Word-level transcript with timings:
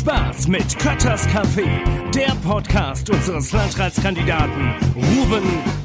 Spaß 0.00 0.48
mit 0.48 0.78
Kötters 0.78 1.28
Café, 1.28 1.66
der 2.14 2.34
Podcast 2.36 3.10
unseres 3.10 3.52
Landratskandidaten 3.52 4.74
Ruben 4.96 5.42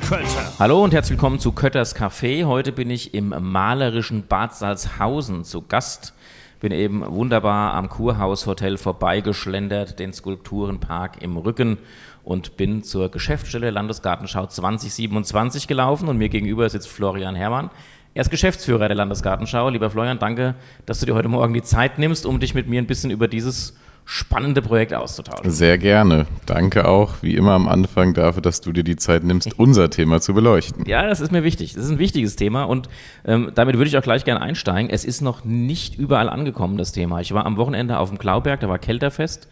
Kötter. 0.07 0.53
Hallo 0.57 0.81
und 0.81 0.93
herzlich 0.93 1.17
willkommen 1.17 1.37
zu 1.37 1.51
Kötters 1.51 1.93
Café. 1.97 2.45
Heute 2.45 2.71
bin 2.71 2.89
ich 2.89 3.13
im 3.13 3.35
malerischen 3.37 4.25
Bad 4.25 4.55
Salzhausen 4.55 5.43
zu 5.43 5.63
Gast. 5.63 6.13
Bin 6.61 6.71
eben 6.71 7.05
wunderbar 7.05 7.73
am 7.73 7.89
Kurhaus 7.89 8.45
Hotel 8.45 8.77
vorbeigeschlendert, 8.77 9.99
den 9.99 10.13
Skulpturenpark 10.13 11.21
im 11.21 11.35
Rücken 11.35 11.77
und 12.23 12.55
bin 12.55 12.83
zur 12.83 13.11
Geschäftsstelle 13.11 13.69
Landesgartenschau 13.69 14.45
2027 14.45 15.67
gelaufen 15.67 16.07
und 16.07 16.17
mir 16.17 16.29
gegenüber 16.29 16.69
sitzt 16.69 16.87
Florian 16.87 17.35
Herrmann. 17.35 17.69
Er 18.13 18.21
ist 18.21 18.31
Geschäftsführer 18.31 18.87
der 18.87 18.95
Landesgartenschau. 18.95 19.67
Lieber 19.67 19.89
Florian, 19.89 20.19
danke, 20.19 20.55
dass 20.85 21.01
du 21.01 21.05
dir 21.05 21.15
heute 21.15 21.27
Morgen 21.27 21.53
die 21.53 21.63
Zeit 21.63 21.99
nimmst, 21.99 22.25
um 22.25 22.39
dich 22.39 22.53
mit 22.53 22.69
mir 22.69 22.81
ein 22.81 22.87
bisschen 22.87 23.11
über 23.11 23.27
dieses 23.27 23.75
spannende 24.05 24.61
Projekt 24.61 24.93
auszutauschen. 24.93 25.49
Sehr 25.49 25.79
gerne. 25.79 26.27
Danke 26.45 26.87
auch, 26.87 27.15
wie 27.21 27.35
immer 27.35 27.53
am 27.53 27.67
Anfang, 27.67 28.13
dafür, 28.13 28.41
dass 28.41 28.61
du 28.61 28.71
dir 28.71 28.83
die 28.83 28.95
Zeit 28.95 29.23
nimmst, 29.23 29.53
unser 29.59 29.89
Thema 29.89 30.21
zu 30.21 30.33
beleuchten. 30.33 30.85
Ja, 30.85 31.07
das 31.07 31.21
ist 31.21 31.31
mir 31.31 31.43
wichtig. 31.43 31.73
Das 31.73 31.85
ist 31.85 31.91
ein 31.91 31.99
wichtiges 31.99 32.35
Thema 32.35 32.63
und 32.63 32.87
ähm, 33.25 33.51
damit 33.55 33.77
würde 33.77 33.89
ich 33.89 33.97
auch 33.97 34.03
gleich 34.03 34.23
gerne 34.23 34.41
einsteigen. 34.41 34.91
Es 34.91 35.05
ist 35.05 35.21
noch 35.21 35.43
nicht 35.43 35.97
überall 35.97 36.29
angekommen, 36.29 36.77
das 36.77 36.91
Thema. 36.91 37.19
Ich 37.19 37.33
war 37.33 37.45
am 37.45 37.57
Wochenende 37.57 37.97
auf 37.97 38.09
dem 38.09 38.19
Klauberg, 38.19 38.59
da 38.59 38.69
war 38.69 38.77
Kälterfest 38.77 39.47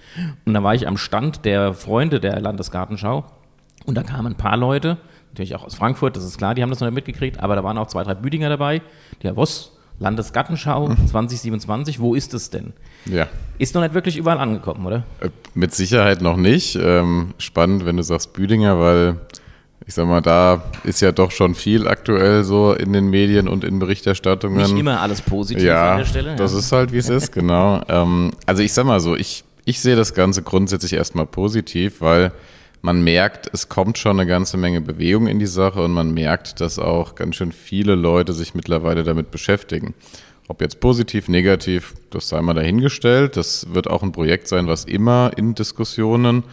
und 0.45 0.53
da 0.53 0.61
war 0.61 0.75
ich 0.75 0.87
am 0.87 0.97
Stand 0.97 1.45
der 1.45 1.73
Freunde 1.73 2.19
der 2.19 2.39
Landesgartenschau 2.39 3.25
und 3.85 3.95
da 3.95 4.03
kamen 4.03 4.33
ein 4.33 4.37
paar 4.37 4.57
Leute, 4.57 4.97
natürlich 5.31 5.55
auch 5.55 5.63
aus 5.63 5.73
Frankfurt, 5.75 6.15
das 6.15 6.23
ist 6.23 6.37
klar, 6.37 6.53
die 6.53 6.61
haben 6.61 6.69
das 6.69 6.79
noch 6.79 6.87
nicht 6.87 6.95
mitgekriegt, 6.95 7.39
aber 7.39 7.55
da 7.55 7.63
waren 7.63 7.77
auch 7.79 7.87
zwei, 7.87 8.03
drei 8.03 8.13
Büdinger 8.13 8.49
dabei. 8.49 8.81
Der 9.23 9.35
Voss, 9.35 9.77
Landesgartenschau 9.99 10.95
2027, 11.09 11.99
wo 11.99 12.15
ist 12.15 12.33
es 12.33 12.49
denn? 12.49 12.73
Ja. 13.05 13.27
Ist 13.57 13.75
noch 13.75 13.81
nicht 13.81 13.93
wirklich 13.93 14.17
überall 14.17 14.39
angekommen, 14.39 14.85
oder? 14.85 15.03
Äh, 15.21 15.29
Mit 15.53 15.73
Sicherheit 15.73 16.21
noch 16.21 16.37
nicht. 16.37 16.75
Ähm, 16.81 17.33
spannend, 17.37 17.85
wenn 17.85 17.97
du 17.97 18.03
sagst 18.03 18.33
Büdinger, 18.33 18.79
weil 18.79 19.17
ich 19.85 19.93
sag 19.93 20.07
mal, 20.07 20.21
da 20.21 20.63
ist 20.83 21.01
ja 21.01 21.11
doch 21.11 21.31
schon 21.31 21.55
viel 21.55 21.87
aktuell 21.87 22.43
so 22.43 22.73
in 22.73 22.93
den 22.93 23.09
Medien 23.09 23.47
und 23.47 23.63
in 23.63 23.79
Berichterstattungen. 23.79 24.57
Nicht 24.57 24.77
immer 24.77 25.01
alles 25.01 25.21
positiv 25.21 25.63
ja, 25.63 25.91
an 25.91 25.97
der 25.99 26.05
Stelle. 26.05 26.35
Das 26.35 26.53
ist 26.53 26.71
halt, 26.71 26.93
wie 26.93 26.97
es 26.97 27.09
ist, 27.09 27.31
genau. 27.33 27.81
Ähm, 27.89 28.31
also 28.45 28.63
ich 28.63 28.71
sag 28.71 28.85
mal 28.85 28.99
so, 28.99 29.15
ich, 29.15 29.43
ich 29.65 29.81
sehe 29.81 29.95
das 29.95 30.13
Ganze 30.13 30.41
grundsätzlich 30.41 30.93
erstmal 30.93 31.25
positiv, 31.25 31.99
weil 32.01 32.31
man 32.83 33.01
merkt, 33.01 33.49
es 33.53 33.69
kommt 33.69 33.97
schon 33.97 34.19
eine 34.19 34.27
ganze 34.27 34.57
Menge 34.57 34.81
Bewegung 34.81 35.27
in 35.27 35.39
die 35.39 35.47
Sache 35.47 35.81
und 35.81 35.93
man 35.93 36.13
merkt, 36.13 36.59
dass 36.59 36.79
auch 36.79 37.15
ganz 37.15 37.37
schön 37.37 37.53
viele 37.53 37.95
Leute 37.95 38.33
sich 38.33 38.55
mittlerweile 38.55 39.05
damit 39.05 39.31
beschäftigen. 39.31 39.95
Ob 40.49 40.59
jetzt 40.59 40.81
positiv, 40.81 41.29
negativ, 41.29 41.93
das 42.09 42.27
sei 42.27 42.41
mal 42.41 42.53
dahingestellt. 42.53 43.37
Das 43.37 43.73
wird 43.73 43.89
auch 43.89 44.03
ein 44.03 44.11
Projekt 44.11 44.49
sein, 44.49 44.67
was 44.67 44.83
immer 44.83 45.31
in 45.37 45.55
Diskussionen 45.55 46.43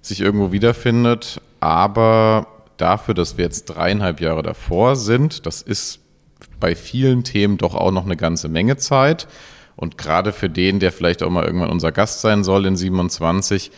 sich 0.00 0.20
irgendwo 0.20 0.52
wiederfindet. 0.52 1.40
Aber 1.58 2.46
dafür, 2.76 3.14
dass 3.14 3.36
wir 3.36 3.44
jetzt 3.44 3.64
dreieinhalb 3.64 4.20
Jahre 4.20 4.44
davor 4.44 4.94
sind, 4.94 5.44
das 5.44 5.60
ist 5.60 5.98
bei 6.60 6.76
vielen 6.76 7.24
Themen 7.24 7.58
doch 7.58 7.74
auch 7.74 7.90
noch 7.90 8.04
eine 8.04 8.16
ganze 8.16 8.48
Menge 8.48 8.76
Zeit. 8.76 9.26
Und 9.74 9.98
gerade 9.98 10.32
für 10.32 10.48
den, 10.48 10.78
der 10.78 10.92
vielleicht 10.92 11.24
auch 11.24 11.30
mal 11.30 11.44
irgendwann 11.44 11.70
unser 11.70 11.90
Gast 11.90 12.20
sein 12.20 12.44
soll 12.44 12.64
in 12.66 12.76
27, 12.76 13.72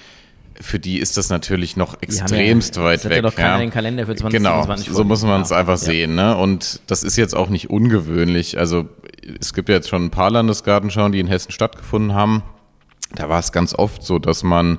für 0.61 0.78
die 0.78 0.98
ist 0.98 1.17
das 1.17 1.31
natürlich 1.31 1.77
noch 1.77 2.00
extremst 2.00 2.77
ja, 2.77 2.84
weit 2.84 3.05
weg. 3.05 3.17
Ja 3.17 3.22
doch 3.22 3.34
keiner 3.34 3.55
ja. 3.55 3.58
den 3.58 3.70
Kalender 3.70 4.06
für 4.06 4.14
2027 4.14 4.86
Genau, 4.86 4.97
so 4.97 5.05
muss 5.05 5.22
man 5.22 5.42
es 5.42 5.50
ja. 5.50 5.56
einfach 5.56 5.77
sehen. 5.77 6.14
Ne? 6.14 6.36
Und 6.36 6.81
das 6.86 7.03
ist 7.03 7.17
jetzt 7.17 7.34
auch 7.34 7.48
nicht 7.48 7.70
ungewöhnlich. 7.70 8.58
Also 8.58 8.89
es 9.41 9.55
gibt 9.55 9.69
ja 9.69 9.77
jetzt 9.77 9.89
schon 9.89 10.05
ein 10.05 10.11
paar 10.11 10.30
Landesgartenschauen, 10.30 11.12
die 11.12 11.20
in 11.20 11.27
Hessen 11.27 11.53
stattgefunden 11.53 12.14
haben. 12.14 12.42
Da 13.14 13.28
war 13.28 13.39
es 13.39 13.53
ganz 13.53 13.74
oft 13.74 14.02
so, 14.02 14.18
dass 14.18 14.42
man 14.42 14.79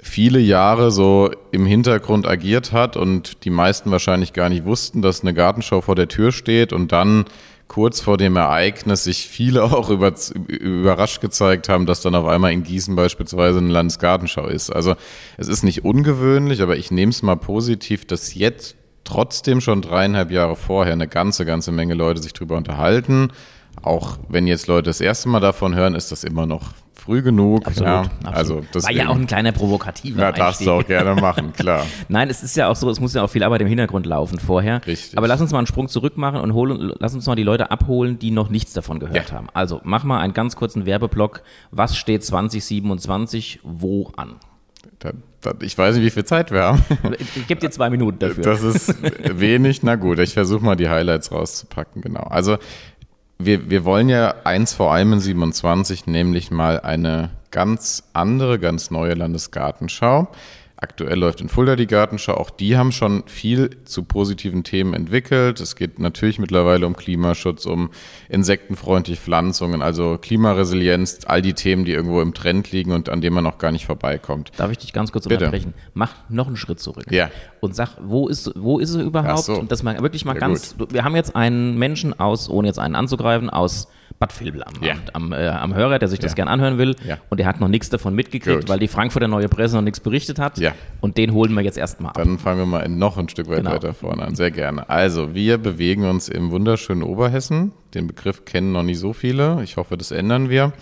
viele 0.00 0.38
Jahre 0.38 0.90
so 0.90 1.30
im 1.50 1.64
Hintergrund 1.64 2.26
agiert 2.26 2.72
hat 2.72 2.96
und 2.96 3.44
die 3.44 3.50
meisten 3.50 3.90
wahrscheinlich 3.90 4.34
gar 4.34 4.50
nicht 4.50 4.64
wussten, 4.64 5.00
dass 5.00 5.22
eine 5.22 5.32
Gartenschau 5.32 5.80
vor 5.80 5.94
der 5.94 6.08
Tür 6.08 6.30
steht 6.30 6.72
und 6.72 6.92
dann 6.92 7.24
kurz 7.68 8.00
vor 8.00 8.16
dem 8.16 8.36
Ereignis 8.36 9.04
sich 9.04 9.28
viele 9.28 9.64
auch 9.64 9.90
über, 9.90 10.12
überrascht 10.48 11.20
gezeigt 11.20 11.68
haben, 11.68 11.86
dass 11.86 12.02
dann 12.02 12.14
auf 12.14 12.26
einmal 12.26 12.52
in 12.52 12.62
Gießen 12.62 12.94
beispielsweise 12.94 13.58
eine 13.58 13.70
Landesgartenschau 13.70 14.46
ist. 14.46 14.70
Also 14.70 14.94
es 15.36 15.48
ist 15.48 15.62
nicht 15.62 15.84
ungewöhnlich, 15.84 16.62
aber 16.62 16.76
ich 16.76 16.90
nehme 16.90 17.10
es 17.10 17.22
mal 17.22 17.36
positiv, 17.36 18.04
dass 18.04 18.34
jetzt 18.34 18.76
trotzdem 19.04 19.60
schon 19.60 19.82
dreieinhalb 19.82 20.30
Jahre 20.30 20.56
vorher 20.56 20.94
eine 20.94 21.08
ganze, 21.08 21.44
ganze 21.44 21.72
Menge 21.72 21.94
Leute 21.94 22.22
sich 22.22 22.32
darüber 22.32 22.56
unterhalten. 22.56 23.30
Auch 23.82 24.18
wenn 24.28 24.46
jetzt 24.46 24.66
Leute 24.66 24.84
das 24.90 25.00
erste 25.00 25.28
Mal 25.28 25.40
davon 25.40 25.74
hören, 25.74 25.94
ist 25.94 26.10
das 26.12 26.24
immer 26.24 26.46
noch 26.46 26.72
früh 27.04 27.22
genug. 27.22 27.66
Absolut, 27.66 27.88
ja, 27.88 28.00
absolut. 28.00 28.34
Also 28.34 28.60
deswegen, 28.74 28.84
War 28.98 29.04
ja 29.04 29.10
auch 29.10 29.16
ein 29.16 29.26
kleiner 29.26 29.52
provokativer 29.52 30.22
Ja, 30.22 30.32
darfst 30.32 30.64
du 30.64 30.70
auch 30.70 30.86
gerne 30.86 31.14
machen, 31.20 31.52
klar. 31.52 31.84
Nein, 32.08 32.30
es 32.30 32.42
ist 32.42 32.56
ja 32.56 32.68
auch 32.68 32.76
so, 32.76 32.88
es 32.90 33.00
muss 33.00 33.14
ja 33.14 33.22
auch 33.22 33.30
viel 33.30 33.42
Arbeit 33.42 33.60
im 33.60 33.66
Hintergrund 33.68 34.06
laufen 34.06 34.38
vorher. 34.38 34.84
Richtig. 34.86 35.16
Aber 35.18 35.28
lass 35.28 35.40
uns 35.40 35.52
mal 35.52 35.58
einen 35.58 35.66
Sprung 35.66 35.88
zurück 35.88 36.16
machen 36.16 36.40
und 36.40 36.54
holen, 36.54 36.92
lass 36.98 37.14
uns 37.14 37.26
mal 37.26 37.34
die 37.34 37.42
Leute 37.42 37.70
abholen, 37.70 38.18
die 38.18 38.30
noch 38.30 38.48
nichts 38.48 38.72
davon 38.72 38.98
gehört 39.00 39.30
Ja. 39.30 39.36
haben. 39.36 39.48
Also 39.52 39.80
mach 39.84 40.04
mal 40.04 40.20
einen 40.20 40.32
ganz 40.32 40.56
kurzen 40.56 40.86
Werbeblock. 40.86 41.42
Was 41.70 41.96
steht 41.96 42.24
2027 42.24 43.60
wo 43.62 44.10
an? 44.16 44.36
Da, 44.98 45.12
da, 45.40 45.52
ich 45.60 45.76
weiß 45.76 45.96
nicht, 45.96 46.04
wie 46.04 46.10
viel 46.10 46.24
Zeit 46.24 46.50
wir 46.50 46.62
haben. 46.62 46.82
Ich 47.36 47.46
gebe 47.46 47.60
dir 47.60 47.70
zwei 47.70 47.90
Minuten 47.90 48.18
dafür. 48.18 48.42
Das 48.42 48.62
ist 48.62 48.94
wenig. 49.38 49.82
Na 49.82 49.96
gut, 49.96 50.18
ich 50.18 50.32
versuche 50.32 50.64
mal 50.64 50.76
die 50.76 50.88
Highlights 50.88 51.30
rauszupacken, 51.32 52.00
genau. 52.00 52.22
Also 52.22 52.56
wir, 53.38 53.70
wir 53.70 53.84
wollen 53.84 54.08
ja 54.08 54.34
eins 54.44 54.74
vor 54.74 54.92
allem 54.92 55.14
in 55.14 55.20
27, 55.20 56.06
nämlich 56.06 56.50
mal 56.50 56.80
eine 56.80 57.30
ganz 57.50 58.04
andere, 58.12 58.58
ganz 58.58 58.90
neue 58.90 59.14
Landesgartenschau. 59.14 60.28
Aktuell 60.76 61.18
läuft 61.18 61.40
in 61.40 61.48
Fulda 61.48 61.76
die 61.76 61.86
Gartenschau. 61.86 62.34
Auch 62.34 62.50
die 62.50 62.76
haben 62.76 62.90
schon 62.90 63.22
viel 63.26 63.70
zu 63.84 64.02
positiven 64.02 64.64
Themen 64.64 64.92
entwickelt. 64.92 65.60
Es 65.60 65.76
geht 65.76 66.00
natürlich 66.00 66.40
mittlerweile 66.40 66.86
um 66.86 66.96
Klimaschutz, 66.96 67.64
um 67.64 67.90
insektenfreundliche 68.28 69.20
Pflanzungen, 69.20 69.82
also 69.82 70.18
Klimaresilienz, 70.20 71.20
all 71.26 71.42
die 71.42 71.54
Themen, 71.54 71.84
die 71.84 71.92
irgendwo 71.92 72.20
im 72.20 72.34
Trend 72.34 72.72
liegen 72.72 72.90
und 72.90 73.08
an 73.08 73.20
denen 73.20 73.34
man 73.34 73.44
noch 73.44 73.58
gar 73.58 73.70
nicht 73.70 73.86
vorbeikommt. 73.86 74.50
Darf 74.56 74.72
ich 74.72 74.78
dich 74.78 74.92
ganz 74.92 75.12
kurz 75.12 75.28
Bitte. 75.28 75.44
unterbrechen? 75.44 75.74
Mach 75.94 76.12
noch 76.28 76.48
einen 76.48 76.56
Schritt 76.56 76.80
zurück. 76.80 77.06
Ja. 77.10 77.30
Und 77.60 77.76
sag, 77.76 77.96
wo 78.02 78.26
ist, 78.26 78.50
wo 78.56 78.80
ist 78.80 78.96
er 78.96 79.04
überhaupt? 79.04 79.44
So. 79.44 79.54
Und 79.54 79.70
das 79.70 79.84
mal 79.84 80.00
wirklich 80.02 80.24
mal 80.24 80.34
Ja, 80.34 80.40
ganz, 80.40 80.74
wir 80.90 81.04
haben 81.04 81.14
jetzt 81.14 81.36
einen 81.36 81.78
Menschen 81.78 82.18
aus, 82.18 82.50
ohne 82.50 82.66
jetzt 82.66 82.80
einen 82.80 82.96
anzugreifen, 82.96 83.48
aus 83.48 83.88
Bad 84.18 84.38
Vilbel 84.40 84.62
am, 84.62 84.74
Ja. 84.82 84.94
am, 85.12 85.32
äh, 85.32 85.48
am 85.48 85.74
Hörer, 85.74 85.98
der 85.98 86.08
sich 86.08 86.18
das 86.20 86.32
Ja. 86.32 86.36
gern 86.36 86.48
anhören 86.48 86.78
will. 86.78 86.94
Ja. 87.06 87.18
Und 87.30 87.38
der 87.40 87.46
hat 87.46 87.60
noch 87.60 87.68
nichts 87.68 87.90
davon 87.90 88.14
mitgekriegt, 88.14 88.60
Gut. 88.60 88.68
weil 88.68 88.78
die 88.78 88.88
Frankfurter 88.88 89.28
Neue 89.28 89.48
Presse 89.48 89.74
noch 89.76 89.82
nichts 89.82 90.00
berichtet 90.00 90.38
hat. 90.38 90.58
Und 91.00 91.18
den 91.18 91.32
holen 91.32 91.52
wir 91.54 91.62
jetzt 91.62 91.78
erstmal 91.78 92.10
ab. 92.10 92.16
Dann 92.18 92.38
fangen 92.38 92.60
wir 92.60 92.66
mal 92.66 92.88
noch 92.88 93.18
ein 93.18 93.28
Stück 93.28 93.48
weit 93.48 93.58
Genau. 93.58 93.72
weiter 93.72 93.92
vorne 93.92 94.22
an. 94.22 94.34
Sehr 94.34 94.50
gerne. 94.50 94.88
Also, 94.88 95.34
wir 95.34 95.58
bewegen 95.58 96.04
uns 96.04 96.28
im 96.28 96.50
wunderschönen 96.50 97.02
Oberhessen. 97.02 97.72
Den 97.94 98.06
Begriff 98.06 98.44
kennen 98.44 98.72
noch 98.72 98.82
nicht 98.84 98.98
so 98.98 99.12
viele. 99.12 99.62
Ich 99.64 99.76
hoffe, 99.76 99.96
das 99.96 100.10
ändern 100.10 100.48
wir. 100.48 100.72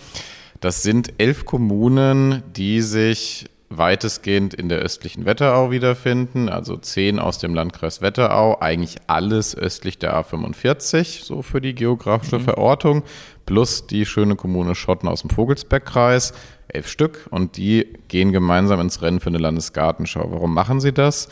Das 0.59 0.81
sind 0.83 1.13
elf 1.17 1.43
Kommunen, 1.45 2.43
die 2.55 2.81
sich 2.81 3.47
weitestgehend 3.77 4.53
in 4.53 4.69
der 4.69 4.79
östlichen 4.79 5.25
Wetterau 5.25 5.71
wiederfinden, 5.71 6.49
also 6.49 6.77
zehn 6.77 7.19
aus 7.19 7.37
dem 7.37 7.53
Landkreis 7.53 8.01
Wetterau, 8.01 8.59
eigentlich 8.59 8.97
alles 9.07 9.55
östlich 9.55 9.97
der 9.99 10.15
A45, 10.15 11.23
so 11.23 11.41
für 11.41 11.61
die 11.61 11.75
geografische 11.75 12.39
Verortung, 12.39 13.03
plus 13.45 13.87
die 13.87 14.05
schöne 14.05 14.35
Kommune 14.35 14.75
Schotten 14.75 15.07
aus 15.07 15.21
dem 15.21 15.29
Vogelsbergkreis, 15.29 16.33
elf 16.67 16.87
Stück, 16.87 17.27
und 17.29 17.57
die 17.57 17.87
gehen 18.07 18.31
gemeinsam 18.31 18.79
ins 18.79 19.01
Rennen 19.01 19.19
für 19.19 19.29
eine 19.29 19.37
Landesgartenschau. 19.37 20.31
Warum 20.31 20.53
machen 20.53 20.79
sie 20.79 20.93
das? 20.93 21.29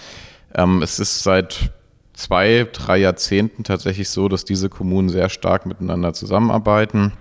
Ähm, 0.54 0.82
es 0.82 1.00
ist 1.00 1.24
seit 1.24 1.72
zwei, 2.14 2.68
drei 2.72 2.98
Jahrzehnten 2.98 3.64
tatsächlich 3.64 4.10
so, 4.10 4.28
dass 4.28 4.46
diese 4.46 4.70
Kommunen 4.70 5.10
sehr 5.10 5.30
stark 5.30 5.66
miteinander 5.66 6.14
zusammenarbeiten. 6.14 7.14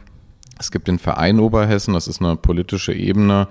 Es 0.59 0.71
gibt 0.71 0.89
den 0.89 0.99
Verein 0.99 1.41
Oberhessen, 1.41 1.95
das 1.95 2.06
ist 2.06 2.21
eine 2.21 2.37
politische 2.37 2.93
Ebene, 2.93 3.49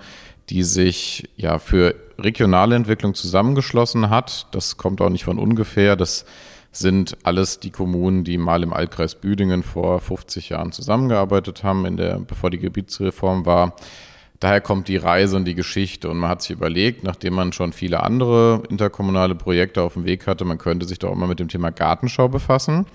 die 0.50 0.64
sich 0.64 1.30
ja 1.38 1.60
für 1.60 1.96
regionale 2.18 2.76
Entwicklung 2.76 3.14
zusammengeschlossen 3.14 4.10
hat. 4.10 4.48
Das 4.52 4.78
kommt 4.78 5.02
auch 5.02 5.10
nicht 5.10 5.24
von 5.24 5.40
ungefähr. 5.40 5.96
Das 5.96 6.26
sind 6.72 7.18
alles 7.24 7.60
die 7.60 7.72
Kommunen, 7.72 8.24
die 8.24 8.38
mal 8.38 8.64
im 8.64 8.74
Altkreis 8.74 9.16
Büdingen 9.16 9.64
vor 9.64 10.00
50 10.00 10.50
Jahren 10.50 10.72
zusammengearbeitet 10.72 11.64
haben, 11.64 11.86
in 11.86 11.98
der, 11.98 12.20
bevor 12.20 12.50
die 12.50 12.60
Gebietsreform 12.60 13.46
war. 13.46 13.76
Daher 14.40 14.62
kommt 14.62 14.88
die 14.88 14.98
Reise 14.98 15.36
und 15.36 15.46
die 15.46 15.56
Geschichte. 15.56 16.10
Und 16.10 16.18
man 16.18 16.30
hat 16.30 16.42
sich 16.42 16.52
überlegt, 16.52 17.04
nachdem 17.04 17.34
man 17.34 17.52
schon 17.52 17.74
viele 17.74 18.02
andere 18.02 18.64
interkommunale 18.70 19.36
Projekte 19.36 19.82
auf 19.82 19.94
dem 19.94 20.06
Weg 20.06 20.28
hatte, 20.28 20.46
man 20.46 20.58
könnte 20.58 20.88
sich 20.88 21.00
doch 21.00 21.14
mal 21.14 21.28
mit 21.28 21.40
dem 21.40 21.50
Thema 21.50 21.72
Gartenschau 21.72 22.30
befassen. 22.30 22.86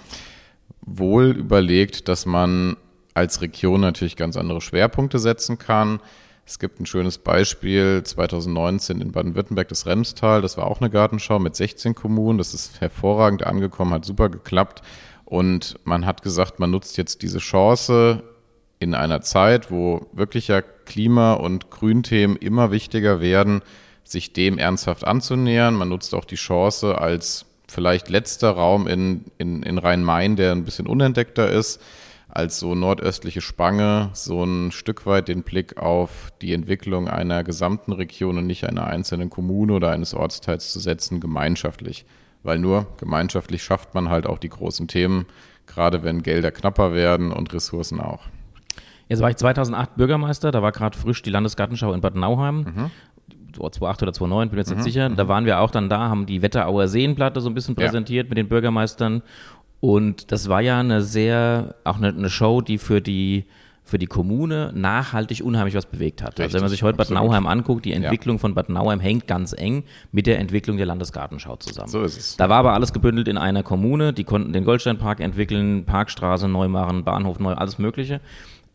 Wohl 0.80 1.30
überlegt, 1.36 2.08
dass 2.08 2.26
man 2.26 2.76
als 3.12 3.42
Region 3.42 3.80
natürlich 3.80 4.16
ganz 4.16 4.36
andere 4.36 4.60
Schwerpunkte 4.60 5.18
setzen 5.18 5.58
kann. 5.58 6.00
Es 6.46 6.58
gibt 6.58 6.78
ein 6.78 6.86
schönes 6.86 7.16
Beispiel 7.18 8.02
2019 8.04 9.00
in 9.00 9.12
Baden-Württemberg, 9.12 9.68
das 9.68 9.86
Remstal. 9.86 10.42
Das 10.42 10.58
war 10.58 10.66
auch 10.66 10.80
eine 10.80 10.90
Gartenschau 10.90 11.38
mit 11.38 11.56
16 11.56 11.94
Kommunen. 11.94 12.36
Das 12.36 12.52
ist 12.52 12.80
hervorragend 12.82 13.46
angekommen, 13.46 13.94
hat 13.94 14.04
super 14.04 14.28
geklappt. 14.28 14.82
Und 15.24 15.76
man 15.84 16.04
hat 16.04 16.22
gesagt, 16.22 16.60
man 16.60 16.70
nutzt 16.70 16.98
jetzt 16.98 17.22
diese 17.22 17.38
Chance 17.38 18.22
in 18.78 18.94
einer 18.94 19.22
Zeit, 19.22 19.70
wo 19.70 20.06
wirklich 20.12 20.48
ja 20.48 20.60
Klima- 20.60 21.32
und 21.32 21.70
Grünthemen 21.70 22.36
immer 22.36 22.70
wichtiger 22.70 23.20
werden, 23.20 23.62
sich 24.04 24.34
dem 24.34 24.58
ernsthaft 24.58 25.06
anzunähern. 25.06 25.74
Man 25.74 25.88
nutzt 25.88 26.14
auch 26.14 26.26
die 26.26 26.34
Chance 26.34 26.98
als 26.98 27.46
vielleicht 27.66 28.10
letzter 28.10 28.50
Raum 28.50 28.86
in, 28.86 29.24
in, 29.38 29.62
in 29.62 29.78
Rhein-Main, 29.78 30.36
der 30.36 30.52
ein 30.52 30.64
bisschen 30.64 30.86
unentdeckter 30.86 31.50
ist, 31.50 31.80
als 32.34 32.58
so 32.58 32.74
nordöstliche 32.74 33.40
Spange 33.40 34.10
so 34.12 34.42
ein 34.44 34.72
Stück 34.72 35.06
weit 35.06 35.28
den 35.28 35.44
Blick 35.44 35.78
auf 35.78 36.32
die 36.42 36.52
Entwicklung 36.52 37.08
einer 37.08 37.44
gesamten 37.44 37.92
Region 37.92 38.38
und 38.38 38.46
nicht 38.46 38.68
einer 38.68 38.88
einzelnen 38.88 39.30
Kommune 39.30 39.72
oder 39.72 39.92
eines 39.92 40.14
Ortsteils 40.14 40.72
zu 40.72 40.80
setzen, 40.80 41.20
gemeinschaftlich. 41.20 42.04
Weil 42.42 42.58
nur 42.58 42.88
gemeinschaftlich 42.98 43.62
schafft 43.62 43.94
man 43.94 44.10
halt 44.10 44.26
auch 44.26 44.38
die 44.38 44.48
großen 44.48 44.88
Themen, 44.88 45.26
gerade 45.66 46.02
wenn 46.02 46.22
Gelder 46.22 46.50
knapper 46.50 46.92
werden 46.92 47.30
und 47.32 47.54
Ressourcen 47.54 48.00
auch. 48.00 48.24
Jetzt 49.08 49.20
war 49.22 49.30
ich 49.30 49.36
2008 49.36 49.96
Bürgermeister, 49.96 50.50
da 50.50 50.60
war 50.60 50.72
gerade 50.72 50.98
frisch 50.98 51.22
die 51.22 51.30
Landesgartenschau 51.30 51.92
in 51.92 52.00
Bad 52.00 52.16
Nauheim. 52.16 52.56
Mhm. 52.56 52.90
2008 53.54 54.02
oder 54.02 54.12
2009, 54.12 54.50
bin 54.50 54.58
jetzt 54.58 54.70
nicht 54.70 54.78
mhm. 54.78 54.82
sicher. 54.82 55.08
Da 55.08 55.24
mhm. 55.24 55.28
waren 55.28 55.46
wir 55.46 55.60
auch 55.60 55.70
dann 55.70 55.88
da, 55.88 56.08
haben 56.08 56.26
die 56.26 56.42
Wetterauer 56.42 56.88
Seenplatte 56.88 57.40
so 57.40 57.48
ein 57.48 57.54
bisschen 57.54 57.74
präsentiert 57.74 58.26
ja. 58.26 58.28
mit 58.28 58.38
den 58.38 58.48
Bürgermeistern. 58.48 59.22
Und 59.84 60.32
das 60.32 60.48
war 60.48 60.62
ja 60.62 60.80
eine 60.80 61.02
sehr, 61.02 61.74
auch 61.84 61.98
eine, 61.98 62.08
eine 62.08 62.30
Show, 62.30 62.62
die 62.62 62.78
für 62.78 63.02
die, 63.02 63.44
für 63.82 63.98
die 63.98 64.06
Kommune 64.06 64.72
nachhaltig 64.74 65.42
unheimlich 65.44 65.74
was 65.74 65.84
bewegt 65.84 66.22
hat. 66.22 66.30
Richtig, 66.30 66.44
also 66.44 66.54
wenn 66.54 66.62
man 66.62 66.70
sich 66.70 66.82
heute 66.82 66.96
Bad 66.96 67.10
Nauheim 67.10 67.46
anguckt, 67.46 67.84
die 67.84 67.92
Entwicklung 67.92 68.36
ja. 68.36 68.40
von 68.40 68.54
Bad 68.54 68.70
Nauheim 68.70 68.98
hängt 68.98 69.26
ganz 69.26 69.52
eng 69.52 69.84
mit 70.10 70.26
der 70.26 70.38
Entwicklung 70.38 70.78
der 70.78 70.86
Landesgartenschau 70.86 71.56
zusammen. 71.56 71.90
So 71.90 72.02
ist 72.02 72.16
es. 72.16 72.36
Da 72.38 72.48
war 72.48 72.60
aber 72.60 72.72
alles 72.72 72.94
gebündelt 72.94 73.28
in 73.28 73.36
einer 73.36 73.62
Kommune, 73.62 74.14
die 74.14 74.24
konnten 74.24 74.54
den 74.54 74.64
Goldsteinpark 74.64 75.20
entwickeln, 75.20 75.84
Parkstraße 75.84 76.48
neu 76.48 76.68
machen, 76.68 77.04
Bahnhof 77.04 77.38
neu, 77.38 77.52
alles 77.52 77.76
Mögliche. 77.76 78.22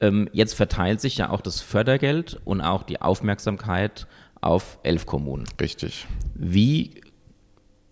Ähm, 0.01 0.29
jetzt 0.31 0.53
verteilt 0.53 1.01
sich 1.01 1.17
ja 1.17 1.31
auch 1.31 1.41
das 1.41 1.59
Fördergeld 1.59 2.39
und 2.45 2.61
auch 2.61 2.83
die 2.83 3.01
Aufmerksamkeit 3.01 4.05
auf 4.41 4.77
elf 4.83 5.07
Kommunen. 5.07 5.45
Richtig. 5.59 6.05
Wie, 6.35 6.98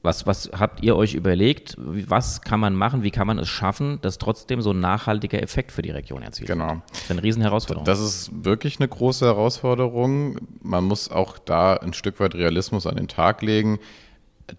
was, 0.04 0.26
was 0.26 0.52
habt 0.58 0.84
ihr 0.84 0.96
euch 0.96 1.16
überlegt? 1.16 1.76
Was 1.78 2.42
kann 2.42 2.60
man 2.60 2.76
machen? 2.76 3.04
Wie 3.04 3.12
kann 3.12 3.28
man 3.28 3.40
es 3.40 3.50
schaffen, 3.50 4.00
dass 4.02 4.18
trotzdem 4.18 4.62
so 4.62 4.72
ein 4.72 4.80
nachhaltiger 4.80 5.42
Effekt 5.42 5.72
für 5.72 5.82
die 5.82 5.92
Region 5.92 6.22
erzielt 6.22 6.48
genau. 6.48 6.68
wird? 6.68 6.82
Das 6.92 7.02
ist 7.02 7.12
eine 7.12 7.24
Riesenherausforderung. 7.24 7.86
Das 7.86 8.00
ist 8.00 8.32
wirklich 8.46 8.80
eine 8.80 8.88
große 8.88 9.26
Herausforderung. 9.26 10.38
Man 10.62 10.84
muss 10.86 11.10
auch 11.10 11.38
da 11.38 11.74
ein 11.74 11.94
Stück 11.94 12.20
weit 12.20 12.36
Realismus 12.36 12.88
an 12.88 12.96
den 12.96 13.08
Tag 13.08 13.42
legen. 13.42 13.80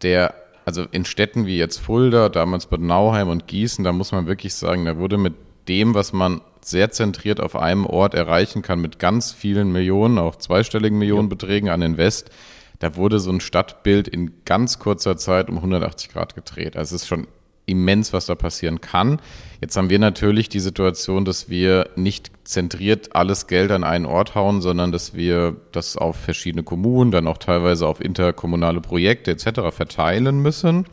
Der 0.02 0.34
also 0.68 0.84
in 0.90 1.06
Städten 1.06 1.46
wie 1.46 1.56
jetzt 1.56 1.78
Fulda, 1.78 2.28
damals 2.28 2.66
Bad 2.66 2.82
Nauheim 2.82 3.30
und 3.30 3.46
Gießen, 3.46 3.84
da 3.84 3.92
muss 3.92 4.12
man 4.12 4.26
wirklich 4.26 4.52
sagen, 4.52 4.84
da 4.84 4.98
wurde 4.98 5.16
mit 5.16 5.32
dem, 5.66 5.94
was 5.94 6.12
man 6.12 6.42
sehr 6.60 6.90
zentriert 6.90 7.40
auf 7.40 7.56
einem 7.56 7.86
Ort 7.86 8.12
erreichen 8.12 8.60
kann, 8.60 8.80
mit 8.80 8.98
ganz 8.98 9.32
vielen 9.32 9.72
Millionen, 9.72 10.18
auch 10.18 10.36
zweistelligen 10.36 10.98
Millionenbeträgen 10.98 11.70
an 11.70 11.80
Invest, 11.80 12.30
da 12.78 12.96
wurde 12.96 13.18
so 13.18 13.30
ein 13.30 13.40
Stadtbild 13.40 14.08
in 14.08 14.44
ganz 14.44 14.78
kurzer 14.78 15.16
Zeit 15.16 15.48
um 15.48 15.56
180 15.56 16.10
Grad 16.10 16.34
gedreht. 16.34 16.76
Also 16.76 16.94
es 16.94 17.02
ist 17.02 17.08
schon 17.08 17.26
immens, 17.66 18.12
was 18.12 18.26
da 18.26 18.34
passieren 18.34 18.80
kann. 18.80 19.20
Jetzt 19.60 19.76
haben 19.76 19.90
wir 19.90 19.98
natürlich 19.98 20.48
die 20.48 20.60
Situation, 20.60 21.24
dass 21.24 21.50
wir 21.50 21.90
nicht 21.96 22.30
zentriert 22.44 23.14
alles 23.14 23.46
Geld 23.46 23.70
an 23.70 23.84
einen 23.84 24.06
Ort 24.06 24.34
hauen, 24.34 24.62
sondern 24.62 24.90
dass 24.90 25.14
wir 25.14 25.56
das 25.72 25.96
auf 25.96 26.16
verschiedene 26.16 26.62
Kommunen, 26.62 27.10
dann 27.10 27.28
auch 27.28 27.38
teilweise 27.38 27.86
auf 27.86 28.00
interkommunale 28.00 28.80
Projekte 28.80 29.32
etc. 29.32 29.70
verteilen 29.70 30.40
müssen. 30.40 30.86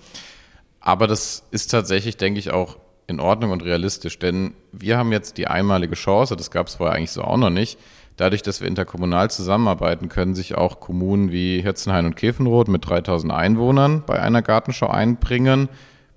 Aber 0.81 1.07
das 1.07 1.43
ist 1.51 1.67
tatsächlich, 1.71 2.17
denke 2.17 2.39
ich, 2.39 2.51
auch 2.51 2.77
in 3.07 3.19
Ordnung 3.19 3.51
und 3.51 3.63
realistisch, 3.63 4.19
denn 4.19 4.53
wir 4.71 4.97
haben 4.97 5.11
jetzt 5.11 5.37
die 5.37 5.47
einmalige 5.47 5.95
Chance, 5.95 6.35
das 6.35 6.51
gab 6.51 6.67
es 6.67 6.75
vorher 6.75 6.95
eigentlich 6.95 7.11
so 7.11 7.23
auch 7.23 7.37
noch 7.37 7.51
nicht, 7.51 7.77
dadurch, 8.17 8.41
dass 8.41 8.61
wir 8.61 8.67
interkommunal 8.67 9.29
zusammenarbeiten, 9.29 10.09
können 10.09 10.35
sich 10.35 10.55
auch 10.55 10.79
Kommunen 10.79 11.31
wie 11.31 11.61
Hirzenhain 11.61 12.05
und 12.05 12.15
Käfenroth 12.15 12.67
mit 12.67 12.87
3000 12.87 13.31
Einwohnern 13.31 14.03
bei 14.05 14.21
einer 14.21 14.41
Gartenschau 14.41 14.87
einbringen. 14.87 15.69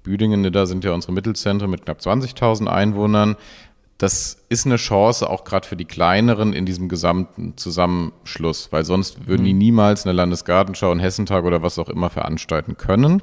Büdingen, 0.02 0.40
Nidda 0.40 0.66
sind 0.66 0.84
ja 0.84 0.92
unsere 0.92 1.12
Mittelzentren 1.12 1.70
mit 1.70 1.84
knapp 1.84 1.98
20.000 1.98 2.66
Einwohnern. 2.66 3.36
Das 3.98 4.44
ist 4.48 4.64
eine 4.64 4.76
Chance 4.76 5.28
auch 5.28 5.42
gerade 5.42 5.66
für 5.66 5.76
die 5.76 5.84
kleineren 5.84 6.52
in 6.52 6.66
diesem 6.66 6.88
gesamten 6.88 7.56
Zusammenschluss, 7.56 8.70
weil 8.70 8.84
sonst 8.84 9.26
würden 9.26 9.44
die 9.44 9.52
mhm. 9.52 9.58
niemals 9.58 10.06
eine 10.06 10.12
Landesgartenschau, 10.12 10.92
einen 10.92 11.00
Hessentag 11.00 11.44
oder 11.44 11.62
was 11.62 11.80
auch 11.80 11.88
immer 11.88 12.08
veranstalten 12.08 12.76
können. 12.76 13.22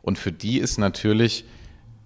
Und 0.00 0.18
für 0.18 0.30
die 0.30 0.58
ist 0.58 0.78
natürlich 0.78 1.44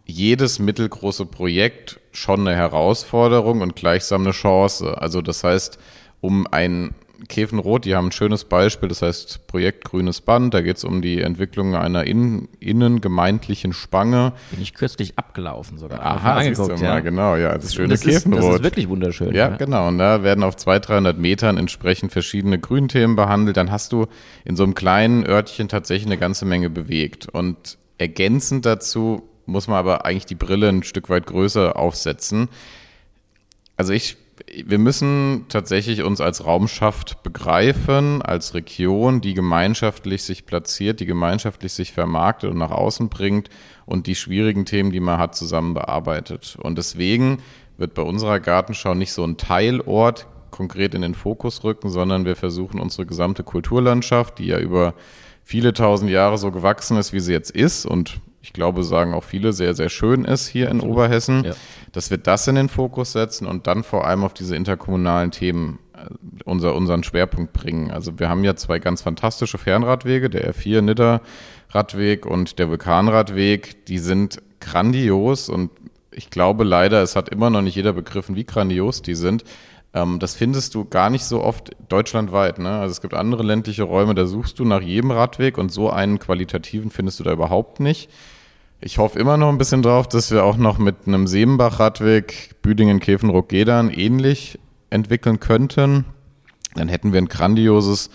jedes 0.07 0.59
mittelgroße 0.59 1.27
Projekt 1.27 2.01
schon 2.13 2.41
eine 2.41 2.57
Herausforderung 2.57 3.61
und 3.61 3.77
gleichsam 3.77 4.23
eine 4.23 4.31
Chance. 4.31 5.01
Also 5.01 5.21
das 5.21 5.45
heißt, 5.45 5.79
um 6.27 6.47
ein 6.51 6.95
Käfenrot, 7.29 7.85
die 7.87 7.95
haben 7.95 8.09
ein 8.09 8.13
schönes 8.13 8.45
Beispiel, 8.45 8.89
das 8.89 9.01
heißt 9.01 9.47
Projekt 9.47 9.85
Grünes 9.85 10.21
Band, 10.21 10.53
da 10.53 10.61
geht 10.61 10.77
es 10.77 10.85
um 10.85 11.01
die 11.01 11.23
Entwicklung 11.23 11.75
einer 11.75 12.05
innen, 12.05 12.49
innengemeindlichen 12.61 13.73
Spange. 13.73 14.35
Bin 14.51 14.61
ich 14.61 14.75
kürzlich 14.75 15.19
abgelaufen 15.19 15.79
sogar. 15.79 16.05
Aha, 16.05 16.43
siehst 16.43 16.61
du 16.61 16.69
mal, 16.69 16.83
ja. 16.83 17.01
genau, 17.01 17.37
ja, 17.37 17.55
das 17.55 17.75
schöne 17.75 17.89
das 17.89 18.03
Käfenrot. 18.03 18.41
Ist, 18.41 18.49
das 18.49 18.57
ist 18.57 18.63
wirklich 18.65 18.89
wunderschön. 18.89 19.29
Ja, 19.29 19.49
ja, 19.51 19.57
genau, 19.57 19.89
und 19.89 19.99
da 19.99 20.23
werden 20.23 20.45
auf 20.45 20.57
200, 20.57 20.89
300 20.89 21.19
Metern 21.19 21.57
entsprechend 21.57 22.13
verschiedene 22.13 22.59
Grünthemen 22.59 23.17
behandelt, 23.17 23.57
dann 23.57 23.71
hast 23.71 23.93
du 23.93 24.07
in 24.45 24.57
so 24.57 24.65
einem 24.65 24.75
kleinen 24.75 25.25
Örtchen 25.27 25.69
tatsächlich 25.69 26.07
eine 26.07 26.19
ganze 26.19 26.45
Menge 26.45 26.69
bewegt 26.69 27.29
und 27.29 27.79
ergänzend 27.99 28.67
dazu 28.67 29.23
muss 29.47 29.69
man 29.69 29.79
aber 29.79 30.05
eigentlich 30.05 30.27
die 30.27 30.35
Brille 30.35 30.69
ein 30.69 30.83
Stück 30.83 31.09
weit 31.09 31.27
größer 31.27 31.77
aufsetzen. 31.77 32.49
Also 33.77 33.93
ich, 33.93 34.17
wir 34.65 34.79
müssen 34.79 35.47
tatsächlich 35.49 36.03
uns 36.03 36.21
als 36.21 36.45
Raumschaft 36.45 37.23
begreifen, 37.23 38.23
als 38.23 38.55
Region, 38.55 39.21
die 39.21 39.35
gemeinschaftlich 39.35 40.25
sich 40.25 40.47
platziert, 40.47 41.01
die 41.01 41.07
gemeinschaftlich 41.07 41.73
sich 41.73 41.93
vermarktet 41.93 42.51
und 42.51 42.59
nach 42.59 42.71
außen 42.71 43.09
bringt 43.09 43.49
und 43.87 44.07
die 44.07 44.15
schwierigen 44.15 44.67
Themen, 44.67 44.91
die 44.91 45.01
man 45.01 45.19
hat, 45.19 45.35
zusammen 45.35 45.75
bearbeitet. 45.75 46.57
Und 46.61 46.77
deswegen 46.77 47.39
wird 47.79 47.95
bei 47.95 48.03
unserer 48.03 48.41
Gartenschau 48.41 48.95
nicht 48.95 49.13
so 49.13 49.25
ein 49.25 49.37
Teilort 49.37 50.27
konkret 50.51 50.95
in 50.95 51.03
den 51.03 51.15
Fokus 51.15 51.65
rücken, 51.65 51.91
sondern 51.91 52.25
wir 52.25 52.37
versuchen 52.37 52.81
unsere 52.81 53.07
gesamte 53.07 53.43
Kulturlandschaft, 53.43 54.39
die 54.39 54.47
ja 54.47 54.59
über 54.59 54.95
viele 55.45 55.73
tausend 55.73 56.11
Jahre 56.11 56.39
so 56.39 56.51
gewachsen 56.51 56.97
ist, 56.97 57.13
wie 57.13 57.21
sie 57.21 57.33
jetzt 57.33 57.51
ist 57.51 57.87
und 57.87 58.21
ich 58.47 58.53
glaube, 58.53 58.85
sagen 58.85 59.13
auch 59.13 59.25
viele, 59.25 59.53
sehr, 59.53 59.75
sehr 59.75 59.89
schön 59.89 60.25
ist 60.25 60.47
hier 60.47 60.71
in 60.71 60.79
Oberhessen, 60.81 61.43
ja. 61.47 61.55
dass 61.91 62.13
wir 62.13 62.19
das 62.19 62.47
in 62.47 62.55
den 62.55 62.69
Fokus 62.69 63.11
setzen 63.11 63.45
und 63.45 63.67
dann 63.67 63.83
vor 63.83 64.07
allem 64.07 64.23
auf 64.23 64.35
diese 64.35 64.55
interkommunalen 64.55 65.33
Themen 65.33 65.81
äh, 65.95 66.07
unser, 66.45 66.77
unseren 66.77 67.03
Schwerpunkt 67.03 67.53
bringen. 67.53 67.91
Also 67.91 68.21
wir 68.21 68.29
haben 68.29 68.45
ja 68.45 68.55
zwei 68.55 68.79
ganz 68.79 69.03
fantastische 69.03 69.59
Fernradwege, 69.59 70.31
der 70.31 70.55
R4 70.55 70.81
Nidder 70.81 71.23
Radweg 71.71 72.25
und 72.25 72.61
der 72.61 72.69
Vulkanradweg, 72.69 73.85
die 73.87 73.99
sind 73.99 74.41
grandios 74.61 75.49
und 75.49 75.73
ich 76.13 76.31
glaube 76.31 76.63
leider, 76.63 77.03
es 77.03 77.17
hat 77.17 77.29
immer 77.29 77.51
noch 77.51 77.63
nicht 77.63 77.75
jeder 77.75 77.95
begriffen, 77.95 78.37
wie 78.37 78.45
grandios 78.45 79.03
die 79.03 79.17
sind. 79.17 79.43
Ähm, 79.93 80.21
das 80.21 80.37
findest 80.37 80.77
du 80.77 80.85
gar 80.85 81.11
nicht 81.11 81.25
so 81.25 81.43
oft 81.43 81.73
deutschlandweit. 81.89 82.61
Ne? 82.61 82.71
Also 82.71 82.93
es 82.93 83.01
gibt 83.01 83.13
andere 83.13 83.43
ländliche 83.43 83.83
Räume, 83.83 84.15
da 84.15 84.25
suchst 84.25 84.61
du 84.61 84.65
nach 84.65 84.83
jedem 84.83 85.11
Radweg 85.11 85.59
und 85.59 85.73
so 85.73 85.91
einen 85.91 86.21
qualitativen 86.21 86.93
findest 86.93 87.19
du 87.19 87.25
da 87.25 87.33
überhaupt 87.33 87.81
nicht. 87.81 88.09
Ich 88.87 88.99
hoffe 88.99 89.19
immer 89.19 89.37
noch 89.37 89.49
ein 89.49 89.59
bisschen 89.59 89.83
drauf, 89.83 90.07
dass 90.09 90.31
wir 90.31 90.45
auch 90.45 90.57
noch 90.57 90.79
mit 90.79 91.09
einem 91.09 91.27
Seemenbach-Radweg 91.27 92.63
Büdingen, 92.63 93.01
Käfenruck, 93.01 93.49
Gedern 93.49 93.91
ähnlich 93.91 94.61
entwickeln 94.91 95.41
könnten. 95.41 96.05
Dann 96.77 96.87
hätten 96.87 97.13
wir 97.13 97.21
ein 97.21 97.27
grandioses 97.27 98.11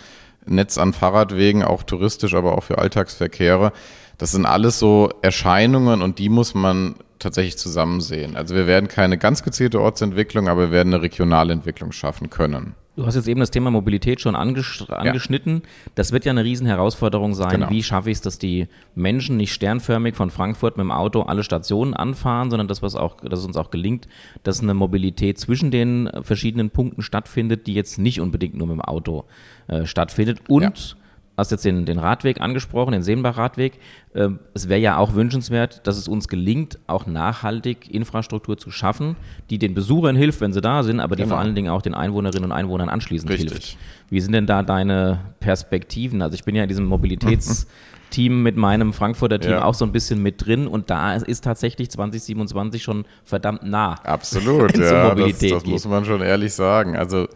Netz 0.45 0.77
an 0.77 0.93
Fahrradwegen, 0.93 1.61
auch 1.61 1.83
touristisch, 1.83 2.35
aber 2.35 2.57
auch 2.57 2.63
für 2.63 2.77
Alltagsverkehre. 2.77 3.73
Das 4.17 4.31
sind 4.31 4.45
alles 4.45 4.79
so 4.79 5.09
Erscheinungen 5.21 6.01
und 6.01 6.19
die 6.19 6.29
muss 6.29 6.53
man 6.53 6.95
tatsächlich 7.19 7.57
zusammen 7.57 7.99
sehen. 7.99 8.37
Also 8.37 8.55
wir 8.55 8.65
werden 8.65 8.87
keine 8.87 9.17
ganz 9.17 9.43
gezielte 9.43 9.81
Ortsentwicklung, 9.81 10.47
aber 10.47 10.61
wir 10.61 10.71
werden 10.71 10.93
eine 10.93 11.03
regionale 11.03 11.51
Entwicklung 11.51 11.91
schaffen 11.91 12.29
können. 12.29 12.75
Du 13.01 13.08
hast 13.08 13.15
jetzt 13.15 13.27
eben 13.27 13.39
das 13.39 13.50
Thema 13.50 13.72
Mobilität 13.72 14.22
schon 14.22 14.36
angesch 14.36 14.84
angeschnitten. 14.89 15.63
Ja. 15.63 15.91
Das 15.96 16.12
wird 16.12 16.24
ja 16.24 16.31
eine 16.31 16.43
Riesenherausforderung 16.43 17.34
sein. 17.34 17.50
Genau. 17.50 17.70
Wie 17.72 17.81
schaffe 17.81 18.12
ich 18.12 18.17
es, 18.17 18.22
dass 18.22 18.38
die 18.38 18.67
Menschen 18.93 19.38
nicht 19.38 19.53
sternförmig 19.53 20.15
von 20.15 20.29
Frankfurt 20.29 20.77
mit 20.77 20.84
dem 20.84 20.91
Auto 20.91 21.24
alle 21.24 21.43
Stationen 21.43 21.96
anfahren, 21.96 22.51
sondern 22.51 22.67
dass, 22.67 22.84
was 22.84 22.96
auch, 22.96 23.15
dass 23.22 23.39
es 23.39 23.46
uns 23.46 23.58
auch 23.58 23.72
gelingt, 23.72 24.08
dass 24.43 24.62
eine 24.62 24.75
Mobilität 24.75 25.39
zwischen 25.39 25.72
den 25.72 26.12
verschiedenen 26.22 26.70
Punkten 26.70 27.01
stattfindet, 27.01 27.65
die 27.65 27.74
jetzt 27.74 27.98
nicht 27.98 28.22
unbedingt 28.22 28.53
nur 28.53 28.67
mit 28.67 28.75
dem 28.75 28.81
Auto 28.81 29.25
äh, 29.65 29.88
stattfindet. 29.88 30.39
Und 30.48 30.62
ja 30.62 31.00
hast 31.41 31.51
jetzt 31.51 31.65
den, 31.65 31.86
den 31.86 32.00
Radweg 32.00 32.39
angesprochen, 32.39 32.93
den 32.93 33.03
Seenbach-Radweg. 33.03 33.74
Ähm, 34.15 34.39
es 34.53 34.69
wäre 34.69 34.79
ja 34.79 34.98
auch 34.98 35.13
wünschenswert, 35.13 35.86
dass 35.86 35.98
es 35.98 36.07
uns 36.07 36.27
gelingt, 36.27 36.79
auch 36.88 37.05
nachhaltig 37.05 37.89
Infrastruktur 37.89 38.57
zu 38.57 38.71
schaffen, 38.71 39.17
die 39.50 39.60
den 39.60 39.74
Besuchern 39.74 40.15
hilft, 40.15 40.39
wenn 40.39 40.53
sie 40.53 40.62
da 40.62 40.83
sind, 40.83 41.00
aber 41.00 41.15
die 41.15 41.24
genau. 41.24 41.36
vor 41.36 41.41
allen 41.41 41.55
Dingen 41.55 41.69
auch 41.69 41.81
den 41.81 41.93
Einwohnerinnen 41.93 42.45
und 42.45 42.51
Einwohnern 42.51 42.88
anschließend 42.88 43.29
Richtig. 43.29 43.51
hilft. 43.51 43.77
Wie 44.10 44.21
sind 44.21 44.31
denn 44.31 44.45
da 44.45 44.63
deine 44.63 45.19
Perspektiven? 45.39 46.21
Also 46.21 46.36
ich 46.36 46.43
bin 46.43 46.55
ja 46.55 46.63
in 46.63 46.69
diesem 46.69 46.88
Mobilitäts- 46.88 47.67
Team 48.12 48.43
mit 48.43 48.57
meinem 48.57 48.93
Frankfurter 48.93 49.39
Team 49.39 49.51
ja. 49.51 49.63
auch 49.63 49.74
so 49.74 49.86
ein 49.86 49.91
bisschen 49.91 50.21
mit 50.21 50.45
drin 50.45 50.67
und 50.67 50.89
da 50.89 51.15
ist 51.15 51.43
tatsächlich 51.43 51.89
2027 51.89 52.83
schon 52.83 53.05
verdammt 53.24 53.63
nah. 53.63 53.95
Absolut, 54.03 54.77
ja, 54.77 55.15
das, 55.15 55.39
das 55.39 55.65
muss 55.65 55.86
man 55.86 56.05
schon 56.05 56.21
ehrlich 56.21 56.53
sagen. 56.53 56.95
Also 56.95 57.27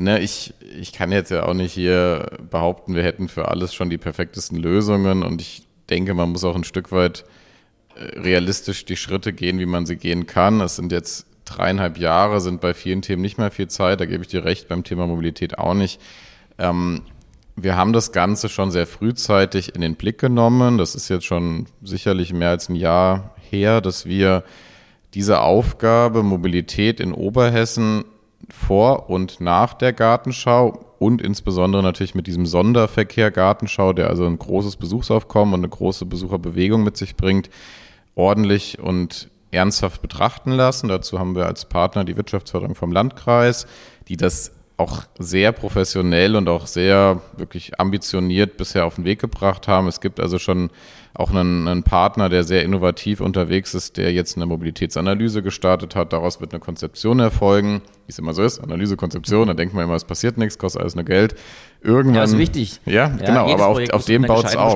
ne, 0.00 0.20
ich, 0.20 0.54
ich 0.78 0.92
kann 0.92 1.12
jetzt 1.12 1.30
ja 1.30 1.44
auch 1.44 1.54
nicht 1.54 1.72
hier 1.72 2.38
behaupten, 2.50 2.94
wir 2.94 3.02
hätten 3.02 3.28
für 3.28 3.48
alles 3.48 3.74
schon 3.74 3.90
die 3.90 3.98
perfektesten 3.98 4.58
Lösungen 4.58 5.22
und 5.22 5.40
ich 5.40 5.66
denke, 5.90 6.14
man 6.14 6.30
muss 6.30 6.44
auch 6.44 6.56
ein 6.56 6.64
Stück 6.64 6.90
weit 6.90 7.24
äh, 7.94 8.18
realistisch 8.18 8.84
die 8.84 8.96
Schritte 8.96 9.32
gehen, 9.32 9.58
wie 9.58 9.66
man 9.66 9.86
sie 9.86 9.96
gehen 9.96 10.26
kann. 10.26 10.60
Es 10.60 10.76
sind 10.76 10.90
jetzt 10.90 11.26
dreieinhalb 11.44 11.98
Jahre, 11.98 12.40
sind 12.40 12.60
bei 12.60 12.74
vielen 12.74 13.02
Themen 13.02 13.22
nicht 13.22 13.38
mehr 13.38 13.50
viel 13.50 13.68
Zeit, 13.68 14.00
da 14.00 14.06
gebe 14.06 14.22
ich 14.22 14.28
dir 14.28 14.44
recht, 14.44 14.68
beim 14.68 14.84
Thema 14.84 15.06
Mobilität 15.06 15.58
auch 15.58 15.74
nicht. 15.74 16.00
Ähm, 16.58 17.02
wir 17.56 17.76
haben 17.76 17.92
das 17.92 18.12
Ganze 18.12 18.48
schon 18.48 18.70
sehr 18.70 18.86
frühzeitig 18.86 19.74
in 19.74 19.82
den 19.82 19.96
Blick 19.96 20.18
genommen. 20.18 20.78
Das 20.78 20.94
ist 20.94 21.10
jetzt 21.10 21.26
schon 21.26 21.66
sicherlich 21.82 22.32
mehr 22.32 22.50
als 22.50 22.70
ein 22.70 22.76
Jahr 22.76 23.34
her, 23.50 23.82
dass 23.82 24.06
wir 24.06 24.44
diese 25.12 25.40
Aufgabe 25.40 26.22
Mobilität 26.22 27.00
in 27.00 27.12
Oberhessen 27.12 28.04
vor 28.52 29.10
und 29.10 29.40
nach 29.40 29.74
der 29.74 29.92
Gartenschau 29.92 30.78
und 30.98 31.22
insbesondere 31.22 31.82
natürlich 31.82 32.14
mit 32.14 32.26
diesem 32.26 32.46
Sonderverkehr 32.46 33.30
Gartenschau, 33.30 33.92
der 33.92 34.08
also 34.08 34.26
ein 34.26 34.38
großes 34.38 34.76
Besuchsaufkommen 34.76 35.54
und 35.54 35.60
eine 35.60 35.68
große 35.68 36.04
Besucherbewegung 36.04 36.84
mit 36.84 36.96
sich 36.96 37.16
bringt, 37.16 37.50
ordentlich 38.14 38.78
und 38.78 39.30
ernsthaft 39.50 40.02
betrachten 40.02 40.52
lassen. 40.52 40.88
Dazu 40.88 41.18
haben 41.18 41.34
wir 41.34 41.46
als 41.46 41.64
Partner 41.64 42.04
die 42.04 42.16
Wirtschaftsförderung 42.16 42.74
vom 42.74 42.92
Landkreis, 42.92 43.66
die 44.08 44.16
das 44.16 44.52
auch 44.80 45.02
sehr 45.18 45.52
professionell 45.52 46.34
und 46.36 46.48
auch 46.48 46.66
sehr 46.66 47.20
wirklich 47.36 47.78
ambitioniert 47.78 48.56
bisher 48.56 48.86
auf 48.86 48.96
den 48.96 49.04
Weg 49.04 49.20
gebracht 49.20 49.68
haben. 49.68 49.86
Es 49.86 50.00
gibt 50.00 50.18
also 50.18 50.38
schon 50.38 50.70
auch 51.12 51.30
einen, 51.30 51.68
einen, 51.68 51.82
Partner, 51.82 52.28
der 52.28 52.44
sehr 52.44 52.62
innovativ 52.62 53.20
unterwegs 53.20 53.74
ist, 53.74 53.96
der 53.96 54.12
jetzt 54.12 54.36
eine 54.36 54.46
Mobilitätsanalyse 54.46 55.42
gestartet 55.42 55.96
hat. 55.96 56.12
Daraus 56.12 56.40
wird 56.40 56.52
eine 56.52 56.60
Konzeption 56.60 57.18
erfolgen, 57.18 57.82
wie 58.06 58.10
es 58.10 58.18
immer 58.18 58.32
so 58.32 58.42
ist, 58.42 58.60
Analyse, 58.60 58.96
Konzeption, 58.96 59.48
da 59.48 59.54
denkt 59.54 59.74
man 59.74 59.84
immer, 59.84 59.94
es 59.94 60.04
passiert 60.04 60.38
nichts, 60.38 60.56
kostet 60.56 60.80
alles 60.80 60.94
nur 60.94 61.04
Geld. 61.04 61.34
Irgendwann. 61.82 62.14
Ja, 62.14 62.24
ist 62.24 62.38
wichtig. 62.38 62.80
Ja, 62.86 62.92
ja 62.92 63.08
genau, 63.08 63.52
aber 63.52 63.66
auf, 63.66 63.90
auf 63.90 64.04
dem 64.04 64.22
baut 64.22 64.44
es 64.44 64.56
auf. 64.56 64.72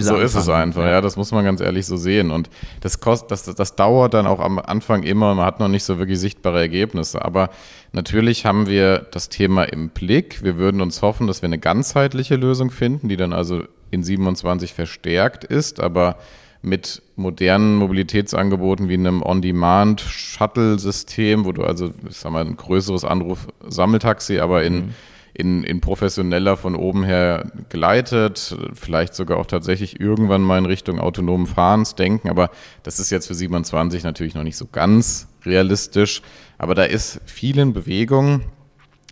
So 0.00 0.14
anfangen. 0.14 0.26
ist 0.26 0.34
es 0.34 0.48
einfach, 0.48 0.82
ja. 0.82 0.90
ja. 0.92 1.00
das 1.00 1.16
muss 1.16 1.32
man 1.32 1.44
ganz 1.44 1.60
ehrlich 1.60 1.84
so 1.84 1.96
sehen. 1.96 2.30
Und 2.30 2.48
das 2.80 3.00
kostet, 3.00 3.30
das, 3.30 3.44
das 3.44 3.76
dauert 3.76 4.14
dann 4.14 4.26
auch 4.26 4.40
am 4.40 4.58
Anfang 4.58 5.02
immer, 5.02 5.34
man 5.34 5.44
hat 5.44 5.60
noch 5.60 5.68
nicht 5.68 5.84
so 5.84 5.98
wirklich 5.98 6.18
sichtbare 6.18 6.60
Ergebnisse. 6.60 7.24
Aber 7.24 7.50
natürlich 7.94 8.44
haben 8.44 8.66
wir 8.66 9.06
das 9.10 9.28
Thema 9.28 9.64
im 9.64 9.88
Blick. 9.88 10.42
Wir 10.42 10.58
würden 10.58 10.80
uns 10.80 11.02
hoffen, 11.02 11.26
dass 11.26 11.42
wir 11.42 11.46
eine 11.46 11.58
ganzheitliche 11.58 12.36
Lösung 12.36 12.70
finden, 12.70 13.08
die 13.08 13.16
dann 13.16 13.32
also 13.32 13.64
in 13.90 14.02
27 14.02 14.74
verstärkt 14.74 15.44
ist, 15.44 15.80
aber 15.80 16.18
mit 16.64 17.02
modernen 17.16 17.76
Mobilitätsangeboten 17.76 18.88
wie 18.88 18.94
einem 18.94 19.22
On-Demand-Shuttle-System, 19.22 21.44
wo 21.44 21.52
du 21.52 21.62
also, 21.62 21.92
ich 22.08 22.16
sag 22.16 22.32
mal, 22.32 22.44
ein 22.44 22.56
größeres 22.56 23.04
Anruf-Sammeltaxi, 23.04 24.40
aber 24.40 24.64
in, 24.64 24.74
mhm. 24.74 24.94
in, 25.34 25.62
in 25.62 25.82
professioneller 25.82 26.56
von 26.56 26.74
oben 26.74 27.04
her 27.04 27.52
geleitet, 27.68 28.56
vielleicht 28.72 29.14
sogar 29.14 29.36
auch 29.38 29.44
tatsächlich 29.46 30.00
irgendwann 30.00 30.40
mal 30.40 30.56
in 30.58 30.64
Richtung 30.64 30.98
autonomen 30.98 31.46
Fahrens 31.46 31.96
denken, 31.96 32.30
aber 32.30 32.48
das 32.82 32.98
ist 32.98 33.10
jetzt 33.10 33.26
für 33.26 33.34
27 33.34 34.02
natürlich 34.02 34.34
noch 34.34 34.42
nicht 34.42 34.56
so 34.56 34.64
ganz 34.66 35.28
realistisch, 35.44 36.22
aber 36.64 36.74
da 36.74 36.84
ist 36.84 37.20
vielen 37.26 37.72
Bewegung 37.72 38.40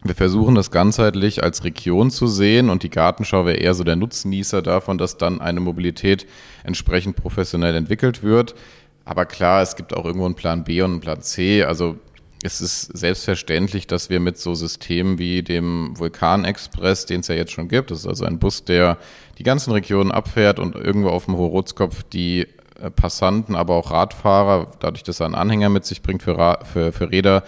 wir 0.04 0.16
versuchen 0.16 0.56
das 0.56 0.71
ganzheitlich 0.73 1.44
als 1.44 1.62
Region 1.62 2.11
zu 2.11 2.26
sehen 2.26 2.71
und 2.71 2.82
die 2.82 2.90
Gartenschau 2.90 3.47
wäre 3.47 3.59
eher 3.59 3.75
so 3.75 3.85
der 3.85 3.94
Nutznießer 3.94 4.61
davon, 4.61 4.99
dass 4.99 5.16
dann 5.16 5.40
eine 5.40 5.61
Mobilität 5.61 6.26
entsprechend 6.64 7.14
professionell 7.14 7.76
entwickelt 7.76 8.23
wird. 8.23 8.56
Aber 9.04 9.26
klar, 9.26 9.62
es 9.62 9.76
gibt 9.76 9.94
auch 9.94 10.04
irgendwo 10.04 10.26
einen 10.26 10.35
Plan 10.35 10.64
B 10.64 10.82
und 10.82 10.90
einen 10.90 11.00
Plan 11.00 11.23
C. 11.23 11.62
Also 11.62 11.97
es 12.42 12.61
ist 12.61 12.97
selbstverständlich, 12.97 13.87
dass 13.87 14.11
wir 14.11 14.18
mit 14.18 14.38
so 14.38 14.56
Systemen 14.56 15.18
wie 15.18 15.44
dem 15.44 15.97
Vulkanexpress, 15.97 17.06
den 17.06 17.21
es 17.21 17.28
ja 17.28 17.37
jetzt 17.37 17.52
schon 17.52 17.68
gibt, 17.68 17.92
das 17.92 18.00
ist 18.00 18.06
also 18.06 18.25
ein 18.25 18.40
Bus, 18.40 18.64
der 18.64 18.99
die 19.38 19.44
ganzen 19.44 19.73
Regionen 19.73 20.11
abfährt 20.11 20.59
und 20.59 20.75
irgendwo 20.75 21.11
auf 21.11 21.26
dem 21.26 21.37
Hochrotzkopf 21.37 22.02
die 22.02 22.49
Passanten, 22.91 23.55
aber 23.55 23.75
auch 23.75 23.91
Radfahrer, 23.91 24.69
dadurch, 24.81 25.03
dass 25.03 25.21
er 25.21 25.27
einen 25.27 25.35
Anhänger 25.35 25.69
mit 25.69 25.85
sich 25.85 26.03
bringt 26.03 26.23
für, 26.23 26.59
für, 26.65 26.93
für 26.93 27.11
Räder, 27.11 27.45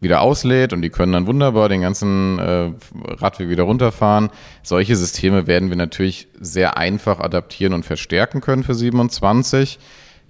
wieder 0.00 0.20
auslädt 0.20 0.72
und 0.72 0.82
die 0.82 0.90
können 0.90 1.12
dann 1.12 1.26
wunderbar 1.26 1.68
den 1.68 1.80
ganzen 1.80 2.38
äh, 2.38 2.70
Radweg 3.14 3.48
wieder 3.48 3.62
runterfahren. 3.62 4.30
Solche 4.62 4.94
Systeme 4.94 5.46
werden 5.46 5.70
wir 5.70 5.76
natürlich 5.76 6.28
sehr 6.38 6.76
einfach 6.76 7.18
adaptieren 7.18 7.72
und 7.72 7.84
verstärken 7.84 8.40
können 8.40 8.62
für 8.62 8.74
27. 8.74 9.78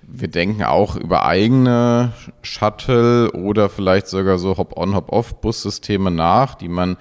Wir 0.02 0.28
denken 0.28 0.62
auch 0.62 0.94
über 0.94 1.26
eigene 1.26 2.12
Shuttle 2.42 3.32
oder 3.32 3.68
vielleicht 3.68 4.06
sogar 4.06 4.38
so 4.38 4.56
Hop-on, 4.56 4.94
Hop-off-Bussysteme 4.94 6.12
nach, 6.12 6.54
die 6.54 6.68
man 6.68 6.96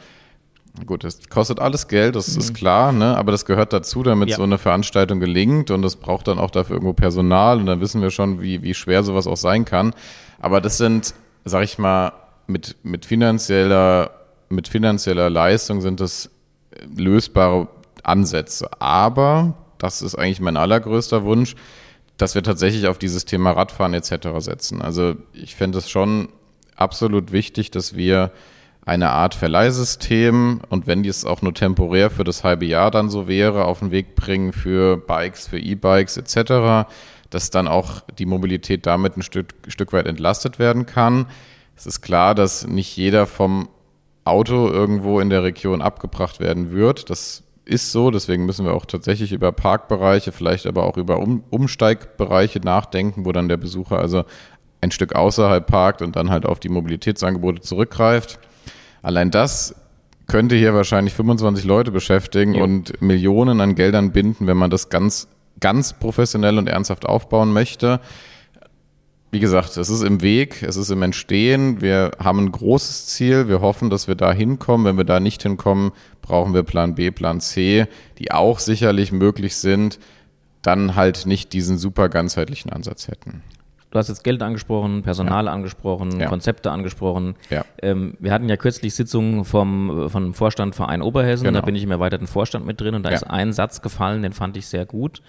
Gut, 0.85 1.03
das 1.03 1.29
kostet 1.29 1.59
alles 1.59 1.87
Geld, 1.87 2.15
das 2.15 2.33
mhm. 2.33 2.39
ist 2.39 2.53
klar, 2.53 2.91
ne? 2.91 3.17
aber 3.17 3.31
das 3.31 3.45
gehört 3.45 3.71
dazu, 3.71 4.03
damit 4.03 4.29
ja. 4.29 4.35
so 4.37 4.43
eine 4.43 4.57
Veranstaltung 4.57 5.19
gelingt 5.19 5.71
und 5.71 5.81
das 5.81 5.95
braucht 5.95 6.27
dann 6.27 6.37
auch 6.37 6.51
dafür 6.51 6.75
irgendwo 6.75 6.93
Personal 6.93 7.59
und 7.59 7.65
dann 7.65 7.79
wissen 7.79 8.01
wir 8.01 8.11
schon, 8.11 8.41
wie, 8.41 8.61
wie 8.61 8.73
schwer 8.73 9.03
sowas 9.03 9.27
auch 9.27 9.37
sein 9.37 9.63
kann. 9.63 9.93
Aber 10.39 10.59
das 10.61 10.77
sind, 10.77 11.13
sag 11.45 11.63
ich 11.63 11.77
mal, 11.77 12.11
mit, 12.47 12.75
mit, 12.83 13.05
finanzieller, 13.05 14.11
mit 14.49 14.67
finanzieller 14.67 15.29
Leistung 15.29 15.81
sind 15.81 15.99
das 15.99 16.29
lösbare 16.95 17.67
Ansätze. 18.03 18.69
Aber, 18.79 19.55
das 19.77 20.01
ist 20.01 20.15
eigentlich 20.15 20.41
mein 20.41 20.57
allergrößter 20.57 21.23
Wunsch, 21.23 21.55
dass 22.17 22.35
wir 22.35 22.43
tatsächlich 22.43 22.87
auf 22.87 22.97
dieses 22.97 23.25
Thema 23.25 23.51
Radfahren 23.51 23.93
etc. 23.93 24.27
setzen. 24.39 24.81
Also 24.81 25.15
ich 25.33 25.55
fände 25.55 25.77
es 25.77 25.89
schon 25.89 26.29
absolut 26.75 27.31
wichtig, 27.31 27.71
dass 27.71 27.95
wir 27.95 28.31
eine 28.85 29.09
Art 29.09 29.33
Verleihsystem 29.33 30.61
und 30.69 30.85
wenn 30.85 31.01
dies 31.01 31.25
auch 31.25 31.41
nur 31.41 31.53
temporär 31.53 32.11
für 32.11 32.23
das 32.23 32.43
halbe 32.43 32.65
Jahr 32.65 32.91
dann 32.91 33.09
so 33.09 33.27
wäre, 33.27 33.65
auf 33.65 33.79
den 33.79 33.91
Weg 33.91 34.15
bringen 34.15 34.53
für 34.53 34.97
Bikes, 34.97 35.47
für 35.47 35.59
E-Bikes 35.59 36.17
etc., 36.17 36.87
dass 37.31 37.49
dann 37.49 37.67
auch 37.67 38.01
die 38.19 38.27
Mobilität 38.27 38.85
damit 38.85 39.17
ein 39.17 39.23
Stück, 39.23 39.55
Stück 39.67 39.91
weit 39.91 40.05
entlastet 40.05 40.59
werden 40.59 40.85
kann. 40.85 41.25
Es 41.75 41.87
ist 41.87 42.01
klar, 42.01 42.35
dass 42.35 42.67
nicht 42.67 42.95
jeder 42.95 43.25
vom 43.25 43.69
Auto 44.23 44.69
irgendwo 44.69 45.19
in 45.19 45.31
der 45.31 45.43
Region 45.43 45.81
abgebracht 45.81 46.39
werden 46.39 46.71
wird. 46.71 47.09
Das 47.09 47.43
ist 47.65 47.91
so, 47.91 48.11
deswegen 48.11 48.45
müssen 48.45 48.65
wir 48.65 48.73
auch 48.73 48.85
tatsächlich 48.85 49.31
über 49.31 49.51
Parkbereiche, 49.51 50.31
vielleicht 50.31 50.67
aber 50.67 50.83
auch 50.83 50.97
über 50.97 51.17
um 51.17 51.43
Umsteigbereiche 51.49 52.59
nachdenken, 52.59 53.25
wo 53.25 53.31
dann 53.31 53.49
der 53.49 53.57
Besucher 53.57 53.99
also 53.99 54.23
ein 54.81 54.91
Stück 54.91 55.15
außerhalb 55.15 55.65
parkt 55.65 56.03
und 56.03 56.15
dann 56.15 56.29
halt 56.29 56.45
auf 56.45 56.59
die 56.59 56.69
Mobilitätsangebote 56.69 57.61
zurückgreift. 57.61 58.39
Allein 59.05 59.31
das 59.31 59.75
könnte 60.27 60.55
hier 60.55 60.73
wahrscheinlich 60.73 61.13
25 61.13 61.65
Leute 61.65 61.91
beschäftigen 61.91 62.55
ja. 62.55 62.63
und 62.63 63.01
Millionen 63.01 63.61
an 63.61 63.75
Geldern 63.75 64.11
binden, 64.11 64.47
wenn 64.47 64.57
man 64.57 64.71
das 64.71 64.89
ganz, 64.89 65.27
ganz 65.59 65.93
professionell 65.93 66.57
und 66.57 66.67
ernsthaft 66.67 67.05
aufbauen 67.05 67.53
möchte 67.53 67.99
wie 69.35 69.41
gesagt, 69.41 69.75
es 69.75 69.89
ist 69.89 70.01
im 70.01 70.21
Weg, 70.21 70.63
es 70.63 70.77
ist 70.77 70.91
im 70.91 71.01
Entstehen. 71.01 71.81
Wir 71.81 72.11
haben 72.23 72.39
ein 72.39 72.51
großes 72.53 73.07
Ziel. 73.07 73.49
Wir 73.49 73.59
hoffen, 73.59 73.89
dass 73.89 74.07
wir 74.07 74.15
da 74.15 74.31
hinkommen. 74.31 74.85
Wenn 74.85 74.95
wir 74.95 75.03
da 75.03 75.19
nicht 75.19 75.43
hinkommen, 75.43 75.91
brauchen 76.21 76.53
wir 76.53 76.63
Plan 76.63 76.95
B, 76.95 77.11
Plan 77.11 77.41
C, 77.41 77.85
die 78.17 78.31
auch 78.31 78.59
sicherlich 78.59 79.11
möglich 79.11 79.57
sind, 79.57 79.99
dann 80.61 80.95
halt 80.95 81.25
nicht 81.25 81.51
diesen 81.51 81.77
super 81.77 82.07
ganzheitlichen 82.07 82.71
Ansatz 82.71 83.09
hätten. 83.09 83.43
Du 83.95 83.99
hast 83.99 84.09
jetzt 84.09 84.25
Geld 84.25 84.43
angesprochen, 84.43 85.03
Personal 85.03 85.45
ja. 85.45 85.53
angesprochen, 85.53 86.19
ja. 86.19 86.27
Konzepte 86.27 86.69
angesprochen. 86.69 87.35
Ja. 87.49 87.63
Ähm, 87.81 88.17
wir 88.19 88.33
hatten 88.33 88.49
ja 88.49 88.57
kürzlich 88.57 88.93
Sitzungen 88.93 89.45
vom, 89.45 90.09
vom 90.09 90.33
Vorstand 90.33 90.75
Verein 90.75 91.01
Oberhessen. 91.01 91.45
Genau. 91.45 91.61
Da 91.61 91.65
bin 91.65 91.75
ich 91.75 91.83
im 91.83 91.91
erweiterten 91.91 92.27
Vorstand 92.27 92.65
mit 92.65 92.81
drin 92.81 92.95
und 92.95 93.03
da 93.03 93.11
ist 93.11 93.23
ein 93.23 93.53
Satz 93.53 93.81
gefallen, 93.81 94.21
den 94.21 94.33
fand 94.33 94.57
ich 94.57 94.67
sehr 94.67 94.85
gut 94.85 95.21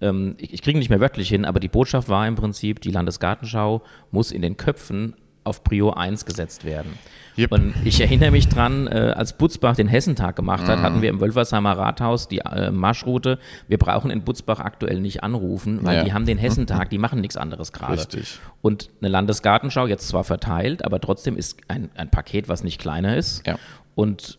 ähm, 0.00 0.34
ich, 0.38 0.54
ich 0.54 0.62
kriege 0.62 0.78
nicht 0.78 0.90
mehr 0.90 1.00
wörtlich 1.00 1.28
hin, 1.28 1.44
aber 1.44 1.60
die 1.60 1.68
Botschaft 1.68 2.08
war 2.08 2.26
im 2.26 2.34
Prinzip, 2.36 2.80
die 2.80 2.90
Landesgartenschau 2.90 3.82
muss 4.10 4.32
in 4.32 4.42
den 4.42 4.56
Köpfen 4.56 5.14
auf 5.48 5.64
Prio 5.64 5.90
1 5.90 6.24
gesetzt 6.24 6.64
werden. 6.64 6.98
Yep. 7.38 7.52
Und 7.52 7.74
ich 7.84 8.00
erinnere 8.00 8.32
mich 8.32 8.48
dran, 8.48 8.88
äh, 8.88 9.12
als 9.16 9.32
Butzbach 9.32 9.76
den 9.76 9.86
Hessentag 9.86 10.34
gemacht 10.34 10.66
hat, 10.66 10.80
mhm. 10.80 10.82
hatten 10.82 11.02
wir 11.02 11.08
im 11.08 11.20
Wölfersheimer 11.20 11.78
Rathaus 11.78 12.26
die 12.26 12.38
äh, 12.38 12.72
Marschroute. 12.72 13.38
Wir 13.68 13.78
brauchen 13.78 14.10
in 14.10 14.22
Butzbach 14.22 14.58
aktuell 14.58 15.00
nicht 15.00 15.22
anrufen, 15.22 15.78
weil 15.82 15.98
ja. 15.98 16.04
die 16.04 16.12
haben 16.12 16.26
den 16.26 16.38
Hessentag, 16.38 16.90
die 16.90 16.98
machen 16.98 17.20
nichts 17.20 17.36
anderes 17.36 17.72
gerade. 17.72 18.00
Richtig. 18.00 18.40
Und 18.60 18.90
eine 19.00 19.08
Landesgartenschau 19.08 19.86
jetzt 19.86 20.08
zwar 20.08 20.24
verteilt, 20.24 20.84
aber 20.84 21.00
trotzdem 21.00 21.36
ist 21.36 21.58
ein, 21.68 21.90
ein 21.94 22.10
Paket, 22.10 22.48
was 22.48 22.64
nicht 22.64 22.80
kleiner 22.80 23.16
ist. 23.16 23.46
Ja. 23.46 23.56
Und 23.94 24.38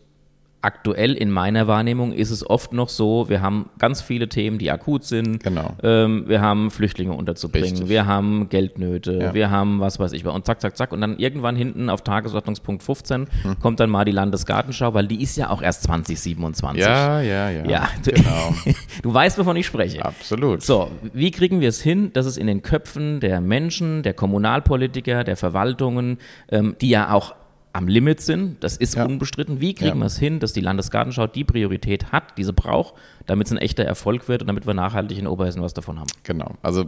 aktuell 0.62 1.14
in 1.14 1.30
meiner 1.30 1.66
Wahrnehmung 1.66 2.12
ist 2.12 2.30
es 2.30 2.48
oft 2.48 2.72
noch 2.72 2.88
so, 2.88 3.28
wir 3.28 3.40
haben 3.40 3.70
ganz 3.78 4.02
viele 4.02 4.28
Themen, 4.28 4.58
die 4.58 4.70
akut 4.70 5.04
sind. 5.04 5.42
Genau. 5.42 5.74
Ähm, 5.82 6.24
wir 6.26 6.40
haben 6.40 6.70
Flüchtlinge 6.70 7.12
unterzubringen, 7.12 7.70
Richtig. 7.70 7.88
wir 7.88 8.06
haben 8.06 8.48
Geldnöte, 8.50 9.18
ja. 9.18 9.34
wir 9.34 9.50
haben 9.50 9.80
was 9.80 9.98
weiß 9.98 10.12
ich. 10.12 10.26
Und 10.26 10.46
zack, 10.46 10.60
zack, 10.60 10.76
zack. 10.76 10.92
Und 10.92 11.00
dann 11.00 11.18
irgendwann 11.18 11.56
hinten 11.56 11.88
auf 11.88 12.02
Tagesordnungspunkt 12.02 12.82
15 12.82 13.26
hm. 13.42 13.58
kommt 13.60 13.80
dann 13.80 13.90
mal 13.90 14.04
die 14.04 14.12
Landesgartenschau, 14.12 14.92
weil 14.92 15.06
die 15.06 15.22
ist 15.22 15.36
ja 15.36 15.50
auch 15.50 15.62
erst 15.62 15.84
2027. 15.84 16.82
Ja, 16.82 17.20
ja, 17.20 17.50
ja. 17.50 17.64
ja 17.64 17.88
du, 18.04 18.12
genau. 18.12 18.54
du 19.02 19.14
weißt, 19.14 19.38
wovon 19.38 19.56
ich 19.56 19.66
spreche. 19.66 20.04
Absolut. 20.04 20.62
So, 20.62 20.90
wie 21.12 21.30
kriegen 21.30 21.60
wir 21.60 21.70
es 21.70 21.80
hin, 21.80 22.12
dass 22.12 22.26
es 22.26 22.36
in 22.36 22.46
den 22.46 22.62
Köpfen 22.62 23.20
der 23.20 23.40
Menschen, 23.40 24.02
der 24.02 24.12
Kommunalpolitiker, 24.12 25.24
der 25.24 25.36
Verwaltungen, 25.36 26.18
ähm, 26.50 26.76
die 26.80 26.90
ja 26.90 27.12
auch 27.12 27.34
am 27.72 27.86
Limit 27.88 28.20
sind. 28.20 28.62
Das 28.64 28.76
ist 28.76 28.96
Ja. 28.96 29.04
unbestritten. 29.06 29.60
Wie 29.60 29.74
kriegen 29.74 29.90
Ja. 29.98 30.02
wir 30.02 30.06
es 30.06 30.18
hin, 30.18 30.40
dass 30.40 30.52
die 30.52 30.60
Landesgartenschau 30.60 31.26
die 31.26 31.44
Priorität 31.44 32.10
hat, 32.12 32.36
diese 32.36 32.52
braucht, 32.52 32.94
damit 33.26 33.46
es 33.46 33.52
ein 33.52 33.58
echter 33.58 33.84
Erfolg 33.84 34.28
wird 34.28 34.42
und 34.42 34.48
damit 34.48 34.66
wir 34.66 34.74
nachhaltig 34.74 35.18
in 35.18 35.26
Oberhessen 35.26 35.62
was 35.62 35.74
davon 35.74 35.98
haben? 36.00 36.10
Genau. 36.24 36.54
Also 36.62 36.86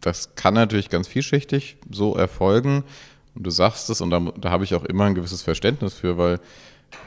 das 0.00 0.34
kann 0.34 0.54
natürlich 0.54 0.90
ganz 0.90 1.06
vielschichtig 1.08 1.76
so 1.90 2.14
erfolgen. 2.16 2.84
Und 3.34 3.46
du 3.46 3.50
sagst 3.50 3.90
es, 3.90 4.00
und 4.00 4.10
da, 4.10 4.20
da 4.38 4.50
habe 4.50 4.64
ich 4.64 4.74
auch 4.74 4.84
immer 4.84 5.04
ein 5.04 5.14
gewisses 5.14 5.42
Verständnis 5.42 5.94
für, 5.94 6.18
weil 6.18 6.40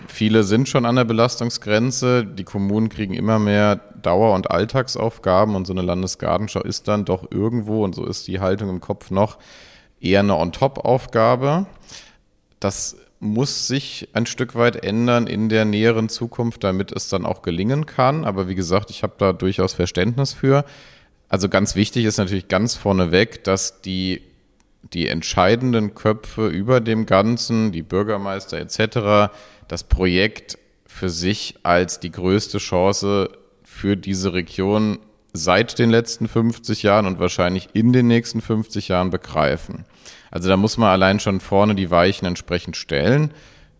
viele 0.07 0.43
sind 0.43 0.67
schon 0.67 0.85
an 0.85 0.95
der 0.95 1.05
Belastungsgrenze. 1.05 2.25
Die 2.25 2.43
Kommunen 2.43 2.89
kriegen 2.89 3.13
immer 3.13 3.39
mehr 3.39 3.77
Dauer- 4.01 4.33
und 4.35 4.51
Alltagsaufgaben 4.51 5.55
und 5.55 5.65
so 5.67 5.73
eine 5.73 5.81
Landesgartenschau 5.81 6.61
ist 6.61 6.87
dann 6.87 7.05
doch 7.05 7.29
irgendwo, 7.31 7.83
und 7.83 7.95
so 7.95 8.05
ist 8.05 8.27
die 8.27 8.39
Haltung 8.39 8.69
im 8.69 8.81
Kopf 8.81 9.11
noch, 9.11 9.37
eher 10.01 10.19
eine 10.21 10.35
On-Top-Aufgabe. 10.35 11.65
Das 12.59 12.97
muss 13.19 13.67
sich 13.67 14.09
ein 14.13 14.25
Stück 14.25 14.55
weit 14.55 14.83
ändern 14.83 15.27
in 15.27 15.49
der 15.49 15.65
näheren 15.65 16.09
Zukunft, 16.09 16.63
damit 16.63 16.91
es 16.91 17.09
dann 17.09 17.25
auch 17.25 17.41
gelingen 17.41 17.85
kann. 17.85 18.25
Aber 18.25 18.47
wie 18.47 18.55
gesagt, 18.55 18.89
ich 18.89 19.03
habe 19.03 19.15
da 19.17 19.33
durchaus 19.33 19.73
Verständnis 19.73 20.33
für. 20.33 20.65
Also 21.29 21.49
ganz 21.49 21.75
wichtig 21.75 22.05
ist 22.05 22.17
natürlich 22.17 22.47
ganz 22.47 22.75
vorneweg, 22.75 23.43
dass 23.43 23.81
die, 23.81 24.21
die 24.93 25.07
entscheidenden 25.07 25.95
Köpfe 25.95 26.47
über 26.47 26.79
dem 26.79 27.05
Ganzen, 27.05 27.71
die 27.71 27.81
Bürgermeister 27.81 28.57
etc., 28.59 29.33
das 29.67 29.83
Projekt 29.83 30.57
für 30.85 31.09
sich 31.09 31.55
als 31.63 31.99
die 31.99 32.11
größte 32.11 32.59
Chance 32.59 33.29
für 33.63 33.97
diese 33.97 34.33
Region 34.33 34.99
seit 35.33 35.77
den 35.79 35.89
letzten 35.89 36.27
50 36.27 36.83
Jahren 36.83 37.05
und 37.05 37.19
wahrscheinlich 37.19 37.69
in 37.73 37.93
den 37.93 38.07
nächsten 38.07 38.41
50 38.41 38.87
Jahren 38.87 39.09
begreifen. 39.09 39.85
Also 40.31 40.49
da 40.49 40.57
muss 40.57 40.77
man 40.77 40.89
allein 40.89 41.19
schon 41.19 41.39
vorne 41.39 41.75
die 41.75 41.91
Weichen 41.91 42.25
entsprechend 42.27 42.75
stellen. 42.75 43.33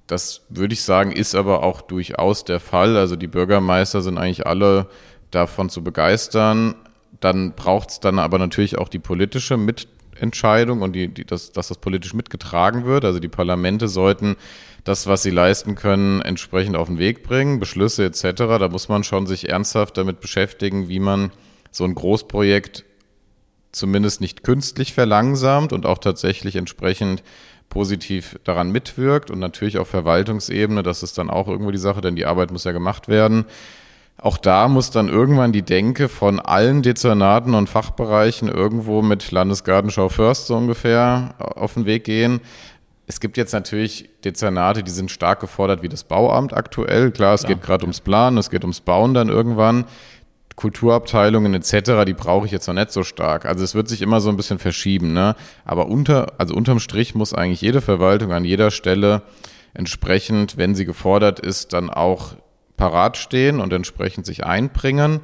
Das 0.07 0.45
würde 0.49 0.73
ich 0.73 0.83
sagen, 0.83 1.11
ist 1.11 1.35
aber 1.35 1.63
auch 1.63 1.81
durchaus 1.81 2.45
der 2.45 2.59
Fall. 2.59 2.95
Also 2.95 3.15
die 3.15 3.27
Bürgermeister 3.27 4.01
sind 4.01 4.17
eigentlich 4.17 4.47
alle 4.47 4.87
davon 5.31 5.69
zu 5.69 5.83
begeistern. 5.83 6.75
Dann 7.19 7.53
braucht 7.53 7.89
es 7.89 7.99
dann 7.99 8.19
aber 8.19 8.37
natürlich 8.37 8.77
auch 8.77 8.89
die 8.89 8.99
politische 8.99 9.57
Mitentscheidung 9.57 10.81
und 10.81 10.93
die, 10.93 11.09
die, 11.09 11.25
dass, 11.25 11.51
dass 11.51 11.67
das 11.67 11.77
politisch 11.77 12.13
mitgetragen 12.13 12.85
wird. 12.85 13.03
Also 13.03 13.19
die 13.19 13.27
Parlamente 13.27 13.89
sollten 13.89 14.37
das, 14.85 15.07
was 15.07 15.23
sie 15.23 15.31
leisten 15.31 15.75
können, 15.75 16.21
entsprechend 16.21 16.77
auf 16.77 16.87
den 16.87 16.97
Weg 16.99 17.23
bringen, 17.23 17.59
Beschlüsse 17.59 18.05
etc. 18.05 18.21
Da 18.37 18.69
muss 18.69 18.87
man 18.87 19.03
schon 19.03 19.27
sich 19.27 19.49
ernsthaft 19.49 19.97
damit 19.97 20.21
beschäftigen, 20.21 20.87
wie 20.87 20.99
man 20.99 21.31
so 21.71 21.83
ein 21.83 21.95
Großprojekt 21.95 22.85
zumindest 23.77 24.21
nicht 24.21 24.43
künstlich 24.43 24.93
verlangsamt 24.93 25.73
und 25.73 25.85
auch 25.85 25.97
tatsächlich 25.97 26.55
entsprechend 26.55 27.23
positiv 27.69 28.39
daran 28.43 28.71
mitwirkt 28.71 29.29
und 29.29 29.39
natürlich 29.39 29.77
auf 29.77 29.89
Verwaltungsebene, 29.89 30.83
das 30.83 31.03
ist 31.03 31.17
dann 31.17 31.29
auch 31.29 31.47
irgendwo 31.47 31.71
die 31.71 31.77
Sache, 31.77 32.01
denn 32.01 32.15
die 32.15 32.25
Arbeit 32.25 32.51
muss 32.51 32.63
ja 32.63 32.71
gemacht 32.71 33.07
werden. 33.07 33.45
Auch 34.19 34.37
da 34.37 34.67
muss 34.67 34.89
dann 34.89 35.09
irgendwann 35.09 35.51
die 35.51 35.61
Denke 35.61 36.09
von 36.09 36.39
allen 36.39 36.81
Dezernaten 36.81 37.53
und 37.53 37.69
Fachbereichen 37.69 38.47
irgendwo 38.47 39.03
mit 39.03 39.31
Landesgartenschau 39.31 40.09
First 40.09 40.47
so 40.47 40.55
ungefähr 40.55 41.35
auf 41.37 41.75
den 41.75 41.85
Weg 41.85 42.05
gehen. 42.05 42.41
Es 43.05 43.19
gibt 43.19 43.37
jetzt 43.37 43.53
natürlich 43.53 44.09
Dezernate, 44.25 44.83
die 44.83 44.91
sind 44.91 45.11
stark 45.11 45.39
gefordert 45.39 45.83
wie 45.83 45.87
das 45.87 46.03
Bauamt 46.03 46.53
aktuell. 46.53 47.11
Klar, 47.11 47.35
es 47.35 47.43
geht 47.45 47.61
gerade 47.61 47.83
ums 47.83 48.01
Planen, 48.01 48.37
es 48.37 48.49
geht 48.49 48.63
ums 48.63 48.81
Bauen 48.81 49.13
dann 49.13 49.29
irgendwann. 49.29 49.85
Kulturabteilungen 50.57 51.53
etc., 51.53 52.03
die 52.05 52.15
brauche 52.15 52.47
ich 52.47 52.51
jetzt 52.51 52.67
noch 52.67 52.73
nicht 52.73 52.91
so 52.91 53.03
stark. 53.03 53.45
Also 53.45 53.63
es 53.63 53.75
wird 53.75 53.87
sich 53.87 54.01
immer 54.01 54.19
so 54.19 54.29
ein 54.29 54.37
bisschen 54.37 54.57
verschieben, 54.57 55.13
ne? 55.13 55.35
Aber 55.63 55.87
unter, 55.87 56.33
also 56.39 56.55
unterm 56.55 56.79
Strich 56.79 57.13
muss 57.13 57.33
eigentlich 57.33 57.61
jede 57.61 57.79
Verwaltung 57.79 58.33
an 58.33 58.43
jeder 58.43 58.71
Stelle 58.71 59.21
entsprechend, 59.75 60.57
wenn 60.57 60.73
sie 60.73 60.85
gefordert 60.85 61.39
ist, 61.39 61.73
dann 61.73 61.91
auch 61.91 62.33
parat 62.75 63.17
stehen 63.17 63.61
und 63.61 63.71
entsprechend 63.71 64.25
sich 64.25 64.45
einbringen. 64.45 65.19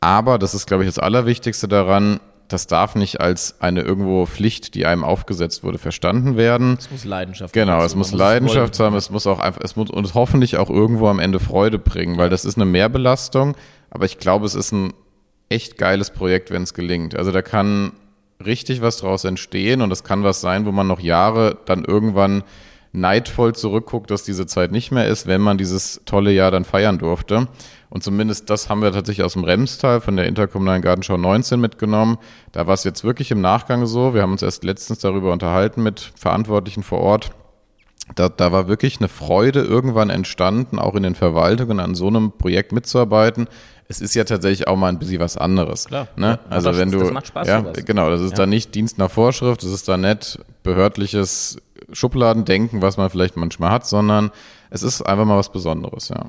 Aber 0.00 0.38
das 0.38 0.54
ist, 0.54 0.66
glaube 0.66 0.82
ich, 0.84 0.88
das 0.88 0.98
Allerwichtigste 0.98 1.66
daran, 1.66 2.20
das 2.48 2.66
darf 2.66 2.94
nicht 2.94 3.22
als 3.22 3.62
eine 3.62 3.80
irgendwo 3.80 4.26
Pflicht, 4.26 4.74
die 4.74 4.84
einem 4.84 5.04
aufgesetzt 5.04 5.64
wurde, 5.64 5.78
verstanden 5.78 6.36
werden. 6.36 6.76
Es 6.78 6.90
muss 6.90 7.04
Leidenschaft 7.04 7.54
Genau, 7.54 7.76
dazu, 7.76 7.86
es 7.86 7.94
muss 7.94 8.12
Leidenschaft 8.12 8.78
haben, 8.78 8.94
es 8.96 9.08
muss 9.08 9.26
auch 9.26 9.38
einfach, 9.38 9.62
es 9.64 9.76
muss 9.76 9.88
uns 9.88 10.12
hoffentlich 10.12 10.58
auch 10.58 10.68
irgendwo 10.68 11.08
am 11.08 11.18
Ende 11.18 11.40
Freude 11.40 11.78
bringen, 11.78 12.18
weil 12.18 12.28
das 12.28 12.44
ist 12.44 12.56
eine 12.56 12.66
Mehrbelastung, 12.66 13.56
aber 13.94 14.04
ich 14.04 14.18
glaube, 14.18 14.44
es 14.44 14.54
ist 14.54 14.72
ein 14.72 14.92
echt 15.48 15.78
geiles 15.78 16.10
Projekt, 16.10 16.50
wenn 16.50 16.64
es 16.64 16.74
gelingt. 16.74 17.16
Also 17.16 17.30
da 17.30 17.42
kann 17.42 17.92
richtig 18.44 18.82
was 18.82 18.98
draus 18.98 19.24
entstehen 19.24 19.80
und 19.80 19.88
das 19.88 20.04
kann 20.04 20.24
was 20.24 20.40
sein, 20.40 20.66
wo 20.66 20.72
man 20.72 20.88
noch 20.88 21.00
Jahre 21.00 21.58
dann 21.64 21.84
irgendwann 21.84 22.42
neidvoll 22.92 23.54
zurückguckt, 23.54 24.10
dass 24.10 24.24
diese 24.24 24.46
Zeit 24.46 24.72
nicht 24.72 24.90
mehr 24.90 25.06
ist, 25.06 25.26
wenn 25.26 25.40
man 25.40 25.58
dieses 25.58 26.00
tolle 26.06 26.32
Jahr 26.32 26.50
dann 26.50 26.64
feiern 26.64 26.98
durfte. 26.98 27.48
Und 27.88 28.02
zumindest 28.02 28.50
das 28.50 28.68
haben 28.68 28.82
wir 28.82 28.92
tatsächlich 28.92 29.24
aus 29.24 29.34
dem 29.34 29.44
Remstal 29.44 30.00
von 30.00 30.16
der 30.16 30.26
interkommunalen 30.26 30.82
Gartenschau 30.82 31.16
19 31.16 31.60
mitgenommen. 31.60 32.18
Da 32.50 32.66
war 32.66 32.74
es 32.74 32.82
jetzt 32.82 33.04
wirklich 33.04 33.30
im 33.30 33.40
Nachgang 33.40 33.86
so. 33.86 34.14
Wir 34.14 34.22
haben 34.22 34.32
uns 34.32 34.42
erst 34.42 34.64
letztens 34.64 34.98
darüber 34.98 35.32
unterhalten 35.32 35.82
mit 35.84 36.12
Verantwortlichen 36.16 36.82
vor 36.82 37.00
Ort. 37.00 37.30
Da, 38.14 38.28
da 38.28 38.52
war 38.52 38.68
wirklich 38.68 38.98
eine 38.98 39.08
Freude 39.08 39.60
irgendwann 39.62 40.10
entstanden, 40.10 40.78
auch 40.78 40.94
in 40.94 41.02
den 41.02 41.14
Verwaltungen 41.14 41.80
an 41.80 41.94
so 41.94 42.06
einem 42.08 42.32
Projekt 42.32 42.72
mitzuarbeiten. 42.72 43.48
Es 43.88 44.00
ist 44.00 44.14
ja 44.14 44.24
tatsächlich 44.24 44.68
auch 44.68 44.76
mal 44.76 44.88
ein 44.88 44.98
bisschen 44.98 45.20
was 45.20 45.36
anderes. 45.36 45.86
Klar. 45.86 46.08
Ne? 46.16 46.38
Ja, 46.42 46.50
Also 46.50 46.76
wenn 46.76 46.90
du, 46.90 47.00
das 47.00 47.12
macht 47.12 47.26
Spaß, 47.28 47.48
ja, 47.48 47.60
genau, 47.60 48.10
das 48.10 48.20
ist 48.20 48.32
Ja. 48.32 48.36
dann 48.38 48.50
nicht 48.50 48.74
Dienst 48.74 48.98
nach 48.98 49.10
Vorschrift, 49.10 49.62
das 49.62 49.70
ist 49.70 49.88
dann 49.88 50.02
nicht 50.02 50.38
behördliches 50.62 51.58
Schubladendenken, 51.92 52.82
was 52.82 52.96
man 52.96 53.10
vielleicht 53.10 53.36
manchmal 53.36 53.70
hat, 53.70 53.86
sondern 53.86 54.30
es 54.70 54.82
ist 54.82 55.02
einfach 55.02 55.24
mal 55.24 55.36
was 55.38 55.50
Besonderes, 55.52 56.08
ja. 56.08 56.26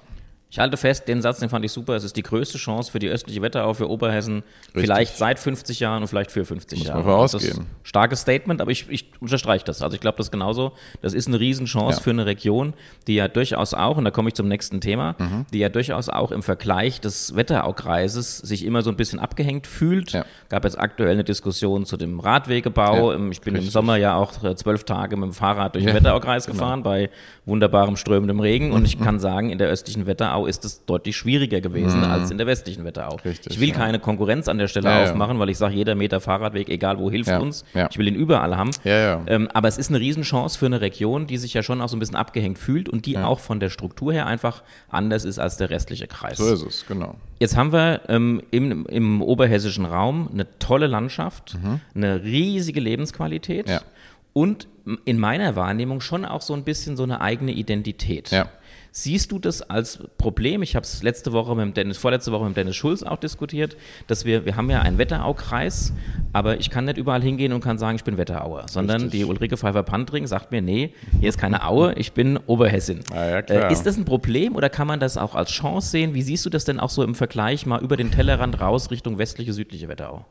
Ich 0.55 0.59
halte 0.59 0.77
fest, 0.77 1.09
den 1.09 1.21
Satz, 1.21 1.39
den 1.39 1.49
fand 1.49 1.65
ich 1.65 1.73
super. 1.73 1.95
Es 1.95 2.05
ist 2.05 2.15
die 2.15 2.23
größte 2.23 2.57
Chance 2.57 2.89
für 2.89 2.99
die 2.99 3.09
östliche 3.09 3.41
Wetterau, 3.41 3.73
für 3.73 3.89
Oberhessen, 3.89 4.41
vielleicht 4.73 5.17
seit 5.17 5.37
50 5.37 5.81
Jahren 5.81 6.03
und 6.03 6.07
vielleicht 6.07 6.31
für 6.31 6.45
50 6.45 6.79
Muss 6.79 6.87
Jahre. 6.87 6.99
man 6.99 7.05
vorausgehen. 7.07 7.41
Das 7.43 7.51
ist 7.57 7.59
ein 7.59 7.65
starkes 7.83 8.21
Statement, 8.21 8.61
aber 8.61 8.71
ich, 8.71 8.85
ich 8.89 9.11
unterstreiche 9.19 9.65
das. 9.65 9.81
Also 9.81 9.95
ich 9.95 9.99
glaube 9.99 10.17
das 10.17 10.31
genauso. 10.31 10.71
Das 11.01 11.13
ist 11.13 11.27
eine 11.27 11.41
Riesenchance 11.41 11.97
Ja. 11.97 12.01
für 12.03 12.11
eine 12.11 12.25
Region, 12.25 12.73
die 13.07 13.15
ja 13.15 13.27
durchaus 13.27 13.73
auch, 13.73 13.97
und 13.97 14.05
da 14.05 14.11
komme 14.11 14.29
ich 14.29 14.33
zum 14.35 14.47
nächsten 14.47 14.79
Thema, 14.79 15.15
Mhm. 15.19 15.45
die 15.51 15.57
ja 15.59 15.67
durchaus 15.67 16.07
auch 16.07 16.31
im 16.31 16.41
Vergleich 16.41 17.01
des 17.01 17.35
Wetteraukreises 17.35 18.37
sich 18.37 18.63
immer 18.63 18.81
so 18.81 18.89
ein 18.91 18.95
bisschen 18.95 19.19
abgehängt 19.19 19.67
fühlt. 19.67 20.13
Ja. 20.13 20.23
Gab 20.47 20.63
jetzt 20.63 20.79
aktuell 20.79 21.11
eine 21.11 21.25
Diskussion 21.25 21.85
zu 21.85 21.97
dem 21.97 22.21
Radwegebau. 22.21 23.11
Ja, 23.11 23.15
Ähm, 23.17 23.29
ich 23.33 23.41
bin 23.41 23.55
im 23.55 23.57
richtig. 23.57 23.73
Sommer 23.73 23.97
ja 23.97 24.15
auch 24.15 24.41
äh, 24.41 24.55
zwölf 24.55 24.85
Tage 24.85 25.17
mit 25.17 25.25
dem 25.25 25.33
Fahrrad 25.33 25.75
durch 25.75 25.83
den 25.83 25.93
Wetteraukreis 25.95 26.45
genau. 26.45 26.53
gefahren 26.59 26.83
bei 26.83 27.09
wunderbarem 27.45 27.97
strömendem 27.97 28.39
Regen 28.39 28.71
und 28.71 28.85
ich 28.85 28.97
kann 28.97 29.19
sagen, 29.19 29.49
in 29.49 29.57
der 29.57 29.67
östlichen 29.67 30.05
Wetterau 30.07 30.44
ist 30.45 30.65
es 30.65 30.85
deutlich 30.85 31.15
schwieriger 31.15 31.61
gewesen 31.61 32.03
als 32.03 32.31
in 32.31 32.37
der 32.37 32.47
westlichen 32.47 32.83
Wetterau. 32.85 33.15
Mhm. 33.15 33.29
Richtig, 33.29 33.53
ich 33.53 33.59
will 33.59 33.69
ja. 33.69 33.75
keine 33.75 33.99
Konkurrenz 33.99 34.47
an 34.47 34.57
der 34.57 34.67
Stelle 34.67 34.89
Ja, 34.89 35.03
aufmachen, 35.03 35.39
weil 35.39 35.49
ich 35.49 35.57
sage, 35.57 35.75
jeder 35.75 35.95
Meter 35.95 36.19
Fahrradweg, 36.19 36.69
egal 36.69 36.99
wo, 36.99 37.11
hilft 37.11 37.31
uns. 37.31 37.65
Ich 37.89 37.97
will 37.97 38.07
ihn 38.07 38.15
überall 38.15 38.57
haben. 38.57 38.71
Ähm, 38.83 39.49
aber 39.53 39.67
es 39.67 39.77
ist 39.77 39.89
eine 39.89 39.99
Riesenchance 39.99 40.57
für 40.57 40.65
eine 40.65 40.81
Region, 40.81 41.27
die 41.27 41.37
sich 41.37 41.53
ja 41.53 41.63
schon 41.63 41.81
auch 41.81 41.89
so 41.89 41.95
ein 41.95 41.99
bisschen 41.99 42.15
abgehängt 42.15 42.57
fühlt 42.59 42.89
und 42.89 43.05
die 43.05 43.17
auch 43.17 43.39
von 43.39 43.59
der 43.59 43.69
Struktur 43.69 44.13
her 44.13 44.25
einfach 44.25 44.63
anders 44.89 45.25
ist 45.25 45.39
als 45.39 45.57
der 45.57 45.69
restliche 45.69 46.07
Kreis. 46.07 46.37
So 46.37 46.53
ist 46.53 46.63
es, 46.63 46.85
genau. 46.87 47.15
Jetzt 47.39 47.55
haben 47.57 47.71
wir 47.73 48.01
ähm, 48.07 48.41
im, 48.51 48.85
im 48.85 49.21
oberhessischen 49.21 49.85
Raum 49.85 50.29
eine 50.31 50.47
tolle 50.59 50.87
Landschaft, 50.87 51.57
eine 51.93 52.23
riesige 52.23 52.79
Lebensqualität 52.79 53.67
Mhm. 53.67 53.79
Und 54.33 54.67
in 55.05 55.17
meiner 55.17 55.55
Wahrnehmung 55.55 56.01
schon 56.01 56.25
auch 56.25 56.41
so 56.41 56.53
ein 56.53 56.63
bisschen 56.65 56.97
so 56.97 57.03
eine 57.03 57.21
eigene 57.21 57.53
Identität. 57.53 58.31
Ja. 58.31 58.49
Siehst 58.97 59.33
du 59.33 59.39
das 59.39 59.61
als 59.61 59.99
Problem? 60.17 60.63
Ich 60.63 60.73
habe 60.77 60.85
es 60.85 61.03
letzte 61.03 61.33
Woche 61.33 61.53
mit 61.53 61.75
Dennis, 61.75 61.97
vorletzte 61.97 62.31
Woche 62.31 62.45
mit 62.45 62.55
Dennis 62.55 62.77
Schulz 62.77 63.03
auch 63.03 63.17
diskutiert, 63.17 63.75
dass 64.07 64.23
wir, 64.23 64.45
wir 64.45 64.55
haben 64.55 64.69
ja 64.69 64.79
einen 64.83 64.97
Wetteraukreis, 64.97 65.91
aber 66.31 66.61
ich 66.61 66.69
kann 66.69 66.85
nicht 66.85 66.95
überall 66.95 67.21
hingehen 67.21 67.51
und 67.51 67.59
kann 67.59 67.77
sagen, 67.77 67.97
ich 67.97 68.05
bin 68.05 68.17
Wetterauer, 68.17 68.67
sondern 68.69 69.01
Richtig. 69.01 69.19
die 69.19 69.25
Ulrike 69.25 69.57
Pfeiffer-Pantring 69.57 70.27
sagt 70.27 70.53
mir, 70.53 70.61
nee, 70.61 70.93
hier 71.19 71.27
ist 71.27 71.37
keine 71.37 71.67
Aue, 71.67 71.93
ich 71.95 72.13
bin 72.13 72.37
Oberhessin. 72.37 73.01
Ja. 73.11 73.39
Äh, 73.39 73.73
ist 73.73 73.83
das 73.83 73.97
ein 73.97 74.05
Problem 74.05 74.55
oder 74.55 74.69
kann 74.69 74.87
man 74.87 75.01
das 75.01 75.17
auch 75.17 75.35
als 75.35 75.51
Chance 75.51 75.89
sehen? 75.89 76.13
Wie 76.13 76.21
siehst 76.21 76.45
du 76.45 76.49
das 76.49 76.63
denn 76.63 76.79
auch 76.79 76.89
so 76.89 77.03
im 77.03 77.15
Vergleich 77.15 77.65
mal 77.65 77.83
über 77.83 77.97
den 77.97 78.11
Tellerrand 78.11 78.61
raus 78.61 78.91
Richtung 78.91 79.17
westliche, 79.17 79.51
südliche 79.51 79.89
Wetterau? 79.89 80.23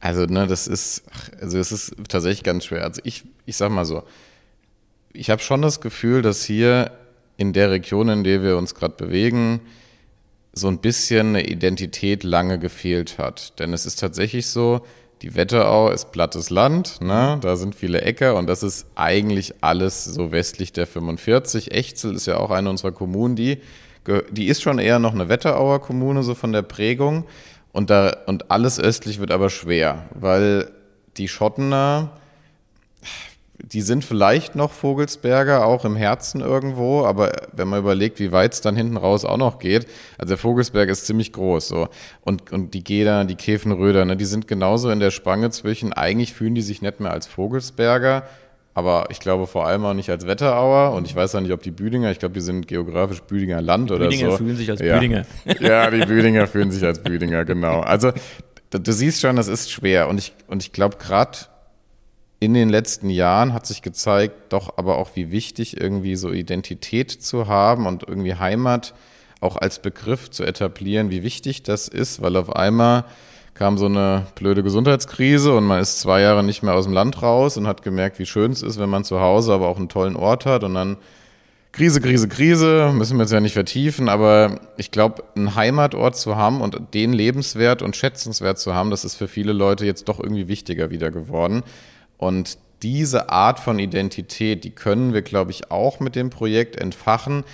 Also, 0.00 0.24
ne, 0.24 0.46
das 0.46 0.68
ist, 0.68 1.04
also 1.38 1.58
es 1.58 1.70
ist 1.70 1.96
tatsächlich 2.08 2.44
ganz 2.44 2.64
schwer. 2.64 2.82
Also 2.84 3.02
ich, 3.04 3.24
ich 3.44 3.58
sag 3.58 3.70
mal 3.70 3.84
so, 3.84 4.04
ich 5.12 5.28
habe 5.28 5.42
schon 5.42 5.60
das 5.60 5.82
Gefühl, 5.82 6.22
dass 6.22 6.44
hier 6.44 6.90
in 7.36 7.52
der 7.52 7.70
Region, 7.70 8.08
in 8.08 8.24
der 8.24 8.42
wir 8.42 8.56
uns 8.56 8.74
gerade 8.74 8.94
bewegen, 8.94 9.60
so 10.52 10.68
ein 10.68 10.78
bisschen 10.78 11.28
eine 11.28 11.46
Identität 11.46 12.22
lange 12.22 12.58
gefehlt 12.58 13.18
hat. 13.18 13.58
Denn 13.58 13.72
es 13.72 13.86
ist 13.86 13.98
tatsächlich 13.98 14.46
so, 14.46 14.82
die 15.22 15.34
Wetterau 15.34 15.90
ist 15.90 16.12
plattes 16.12 16.50
Land, 16.50 17.00
ne? 17.00 17.38
da 17.40 17.56
sind 17.56 17.74
viele 17.74 18.02
Äcker 18.02 18.36
und 18.36 18.46
das 18.46 18.62
ist 18.62 18.86
eigentlich 18.94 19.54
alles 19.62 20.04
so 20.04 20.32
westlich 20.32 20.72
der 20.72 20.86
45. 20.86 21.72
Echzel 21.72 22.14
ist 22.14 22.26
ja 22.26 22.36
auch 22.36 22.50
eine 22.50 22.68
unserer 22.70 22.92
Kommunen, 22.92 23.34
die, 23.34 23.58
die 24.30 24.46
ist 24.46 24.62
schon 24.62 24.78
eher 24.78 24.98
noch 24.98 25.14
eine 25.14 25.28
Wetterauer 25.28 25.80
Kommune, 25.80 26.22
so 26.22 26.34
von 26.34 26.52
der 26.52 26.62
Prägung. 26.62 27.24
Und, 27.72 27.90
da, 27.90 28.16
und 28.26 28.50
alles 28.50 28.78
östlich 28.78 29.18
wird 29.18 29.32
aber 29.32 29.50
schwer, 29.50 30.08
weil 30.14 30.70
die 31.16 31.26
Schottener, 31.26 32.10
die 33.58 33.82
sind 33.82 34.04
vielleicht 34.04 34.56
noch 34.56 34.72
Vogelsberger, 34.72 35.64
auch 35.64 35.84
im 35.84 35.94
Herzen 35.94 36.40
irgendwo, 36.40 37.04
aber 37.04 37.32
wenn 37.52 37.68
man 37.68 37.78
überlegt, 37.78 38.18
wie 38.18 38.32
weit 38.32 38.52
es 38.52 38.60
dann 38.60 38.76
hinten 38.76 38.96
raus 38.96 39.24
auch 39.24 39.36
noch 39.36 39.60
geht, 39.60 39.86
also 40.18 40.30
der 40.30 40.38
Vogelsberg 40.38 40.88
ist 40.88 41.06
ziemlich 41.06 41.32
groß 41.32 41.68
so. 41.68 41.88
Und, 42.22 42.50
und 42.52 42.74
die 42.74 42.82
Geder, 42.82 43.24
die 43.24 43.36
Käfenröder, 43.36 44.04
ne, 44.04 44.16
die 44.16 44.24
sind 44.24 44.48
genauso 44.48 44.90
in 44.90 44.98
der 44.98 45.12
Spange 45.12 45.50
zwischen, 45.50 45.92
eigentlich 45.92 46.32
fühlen 46.32 46.56
die 46.56 46.62
sich 46.62 46.82
nicht 46.82 46.98
mehr 46.98 47.12
als 47.12 47.28
Vogelsberger, 47.28 48.24
aber 48.74 49.06
ich 49.10 49.20
glaube 49.20 49.46
vor 49.46 49.66
allem 49.66 49.84
auch 49.84 49.94
nicht 49.94 50.10
als 50.10 50.26
Wetterauer 50.26 50.92
und 50.96 51.06
ich 51.06 51.14
weiß 51.14 51.36
auch 51.36 51.40
nicht, 51.40 51.52
ob 51.52 51.62
die 51.62 51.70
Büdinger, 51.70 52.10
ich 52.10 52.18
glaube, 52.18 52.34
die 52.34 52.40
sind 52.40 52.66
geografisch 52.66 53.22
Büdinger 53.22 53.62
Land 53.62 53.92
oder 53.92 54.08
Büdinger 54.08 54.32
so. 54.32 54.38
fühlen 54.38 54.56
sich 54.56 54.68
als 54.68 54.80
ja. 54.80 54.94
Büdinger. 54.94 55.26
Ja, 55.60 55.90
die 55.92 56.04
Büdinger 56.04 56.48
fühlen 56.48 56.72
sich 56.72 56.84
als 56.84 57.00
Büdinger, 57.00 57.44
genau. 57.44 57.80
Also 57.80 58.10
du, 58.70 58.80
du 58.80 58.92
siehst 58.92 59.20
schon, 59.20 59.36
das 59.36 59.46
ist 59.46 59.70
schwer 59.70 60.08
und 60.08 60.18
ich, 60.18 60.32
und 60.48 60.60
ich 60.64 60.72
glaube 60.72 60.96
gerade 60.96 61.38
in 62.44 62.54
den 62.54 62.68
letzten 62.68 63.10
Jahren 63.10 63.52
hat 63.52 63.66
sich 63.66 63.82
gezeigt, 63.82 64.34
doch 64.52 64.78
aber 64.78 64.98
auch 64.98 65.10
wie 65.14 65.30
wichtig 65.30 65.80
irgendwie 65.80 66.16
so 66.16 66.32
Identität 66.32 67.10
zu 67.10 67.48
haben 67.48 67.86
und 67.86 68.04
irgendwie 68.06 68.34
Heimat 68.34 68.94
auch 69.40 69.56
als 69.56 69.80
Begriff 69.80 70.30
zu 70.30 70.44
etablieren, 70.44 71.10
wie 71.10 71.22
wichtig 71.22 71.62
das 71.62 71.88
ist, 71.88 72.22
weil 72.22 72.36
auf 72.36 72.54
einmal 72.54 73.04
kam 73.54 73.78
so 73.78 73.86
eine 73.86 74.26
blöde 74.34 74.62
Gesundheitskrise 74.62 75.54
und 75.56 75.64
man 75.64 75.80
ist 75.80 76.00
zwei 76.00 76.20
Jahre 76.20 76.42
nicht 76.42 76.62
mehr 76.62 76.74
aus 76.74 76.84
dem 76.84 76.92
Land 76.92 77.22
raus 77.22 77.56
und 77.56 77.66
hat 77.66 77.82
gemerkt, 77.82 78.18
wie 78.18 78.26
schön 78.26 78.50
es 78.50 78.62
ist, 78.62 78.78
wenn 78.78 78.88
man 78.88 79.04
zu 79.04 79.20
Hause 79.20 79.52
aber 79.52 79.68
auch 79.68 79.76
einen 79.76 79.88
tollen 79.88 80.16
Ort 80.16 80.44
hat 80.44 80.64
und 80.64 80.74
dann 80.74 80.96
Krise, 81.74 82.00
Krise, 82.00 82.28
Krise, 82.28 82.92
müssen 82.94 83.16
wir 83.16 83.24
jetzt 83.24 83.32
ja 83.32 83.40
nicht 83.40 83.54
vertiefen, 83.54 84.08
aber 84.08 84.60
ich 84.76 84.92
glaube, 84.92 85.24
einen 85.34 85.56
Heimatort 85.56 86.16
zu 86.16 86.36
haben 86.36 86.60
und 86.60 86.94
den 86.94 87.12
lebenswert 87.12 87.82
und 87.82 87.96
schätzenswert 87.96 88.60
zu 88.60 88.74
haben, 88.74 88.90
das 88.90 89.04
ist 89.04 89.16
für 89.16 89.26
viele 89.26 89.52
Leute 89.52 89.84
jetzt 89.84 90.08
doch 90.08 90.20
irgendwie 90.20 90.46
wichtiger 90.46 90.90
wieder 90.90 91.10
geworden. 91.10 91.64
Und 92.24 92.56
diese 92.82 93.28
Art 93.28 93.60
von 93.60 93.78
Identität, 93.78 94.64
die 94.64 94.70
können 94.70 95.12
wir, 95.12 95.20
glaube 95.20 95.50
ich, 95.50 95.70
auch 95.70 96.00
mit 96.00 96.16
dem 96.16 96.30
Projekt 96.30 96.80
entfachen. 96.80 97.44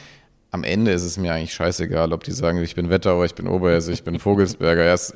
Am 0.53 0.63
Ende 0.63 0.93
ist 0.93 1.03
es 1.03 1.17
mir 1.17 1.35
eigentlich 1.35 1.55
scheißegal, 1.55 2.13
ob 2.13 2.23
die 2.23 2.31
sagen, 2.31 2.63
ich 2.63 2.77
bin 2.77 2.89
Wetterauer, 2.89 3.25
ich 3.25 3.35
bin 3.35 3.49
Oberhesse, 3.49 3.91
ich 3.91 4.05
bin 4.05 4.21
Vogelsberger. 4.21 4.85
Ja, 4.85 4.93
es, 4.93 5.13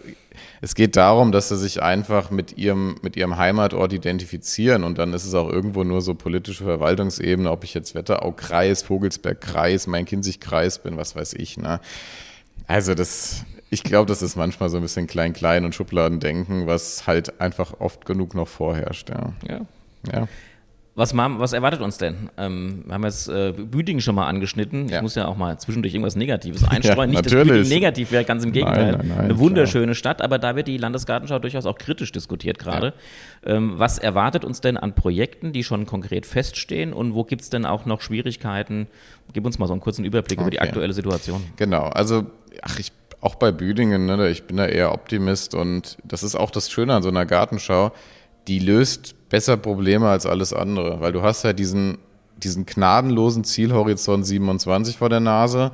es, 0.60 0.74
geht 0.74 0.96
darum, 0.96 1.30
dass 1.30 1.50
sie 1.50 1.56
sich 1.56 1.80
einfach 1.82 2.32
mit 2.32 2.58
ihrem, 2.58 2.96
mit 3.02 3.16
ihrem 3.16 3.36
Heimatort 3.36 3.92
identifizieren 3.92 4.82
und 4.82 4.98
dann 4.98 5.12
ist 5.12 5.24
es 5.24 5.34
auch 5.34 5.48
irgendwo 5.48 5.84
nur 5.84 6.02
so 6.02 6.16
politische 6.16 6.64
Verwaltungsebene, 6.64 7.48
ob 7.48 7.62
ich 7.62 7.74
jetzt 7.74 7.94
Wetterau-Kreis, 7.94 8.82
Vogelsberg-Kreis, 8.82 9.86
Main-Kinzig-Kreis 9.86 10.80
bin, 10.80 10.96
was 10.96 11.14
weiß 11.14 11.34
ich. 11.34 11.58
Ne? 11.58 11.78
Also 12.66 12.94
das, 12.94 13.44
ich 13.74 13.82
glaube, 13.82 14.06
das 14.06 14.22
ist 14.22 14.36
manchmal 14.36 14.68
so 14.70 14.76
ein 14.76 14.82
bisschen 14.82 15.08
klein-klein 15.08 15.64
und 15.64 15.74
Schubladendenken, 15.74 16.68
was 16.68 17.08
halt 17.08 17.40
einfach 17.40 17.80
oft 17.80 18.06
genug 18.06 18.34
noch 18.34 18.48
vorherrscht. 18.48 19.10
Ja. 19.10 19.32
Ja. 19.48 19.60
ja. 20.12 20.28
Was, 20.96 21.12
was, 21.12 21.52
erwartet 21.52 21.80
uns 21.80 21.98
denn? 21.98 22.30
Ähm, 22.38 22.84
wir 22.86 22.94
haben 22.94 23.02
jetzt 23.02 23.28
äh, 23.28 23.52
Büdingen 23.52 24.00
schon 24.00 24.14
mal 24.14 24.28
angeschnitten. 24.28 24.86
Ja. 24.86 24.98
Ich 24.98 25.02
muss 25.02 25.16
ja 25.16 25.26
auch 25.26 25.36
mal 25.36 25.58
zwischendurch 25.58 25.92
irgendwas 25.92 26.14
Negatives 26.14 26.62
einstreuen. 26.68 27.10
Ja, 27.10 27.20
Nicht, 27.20 27.24
natürlich. 27.24 27.48
dass 27.48 27.56
Büdingen 27.56 27.68
negativ 27.68 28.12
wäre, 28.12 28.24
ganz 28.24 28.44
im 28.44 28.52
Gegenteil. 28.52 28.92
Nein, 28.92 28.98
nein, 28.98 29.08
nein, 29.08 29.24
Eine 29.24 29.38
wunderschöne 29.40 29.86
klar. 29.86 29.94
Stadt, 29.96 30.22
aber 30.22 30.38
da 30.38 30.54
wird 30.54 30.68
die 30.68 30.76
Landesgartenschau 30.76 31.40
durchaus 31.40 31.66
auch 31.66 31.78
kritisch 31.78 32.12
diskutiert 32.12 32.60
gerade. 32.60 32.92
Ja. 33.44 33.54
Ähm, 33.54 33.72
was 33.76 33.98
erwartet 33.98 34.44
uns 34.44 34.60
denn 34.60 34.76
an 34.76 34.94
Projekten, 34.94 35.52
die 35.52 35.64
schon 35.64 35.84
konkret 35.84 36.26
feststehen 36.26 36.92
und 36.92 37.12
wo 37.16 37.24
gibt 37.24 37.42
es 37.42 37.50
denn 37.50 37.66
auch 37.66 37.86
noch 37.86 38.00
Schwierigkeiten? 38.00 38.86
Gib 39.32 39.44
uns 39.44 39.58
mal 39.58 39.66
so 39.66 39.72
einen 39.72 39.80
kurzen 39.80 40.04
Überblick 40.04 40.38
okay. 40.38 40.44
über 40.44 40.50
die 40.52 40.60
aktuelle 40.60 40.92
Situation. 40.92 41.42
Genau, 41.56 41.86
also 41.86 42.26
ach, 42.62 42.78
ich 42.78 42.92
auch 43.24 43.36
bei 43.36 43.52
Büdingen, 43.52 44.04
ne, 44.04 44.28
ich 44.28 44.46
bin 44.46 44.58
da 44.58 44.66
eher 44.66 44.92
Optimist 44.92 45.54
und 45.54 45.96
das 46.04 46.22
ist 46.22 46.34
auch 46.34 46.50
das 46.50 46.70
Schöne 46.70 46.94
an 46.94 47.02
so 47.02 47.08
einer 47.08 47.24
Gartenschau, 47.24 47.90
die 48.48 48.58
löst 48.58 49.30
besser 49.30 49.56
Probleme 49.56 50.10
als 50.10 50.26
alles 50.26 50.52
andere, 50.52 51.00
weil 51.00 51.12
du 51.12 51.22
hast 51.22 51.42
ja 51.42 51.54
diesen, 51.54 51.96
diesen 52.36 52.66
gnadenlosen 52.66 53.42
Zielhorizont 53.42 54.26
27 54.26 54.98
vor 54.98 55.08
der 55.08 55.20
Nase. 55.20 55.72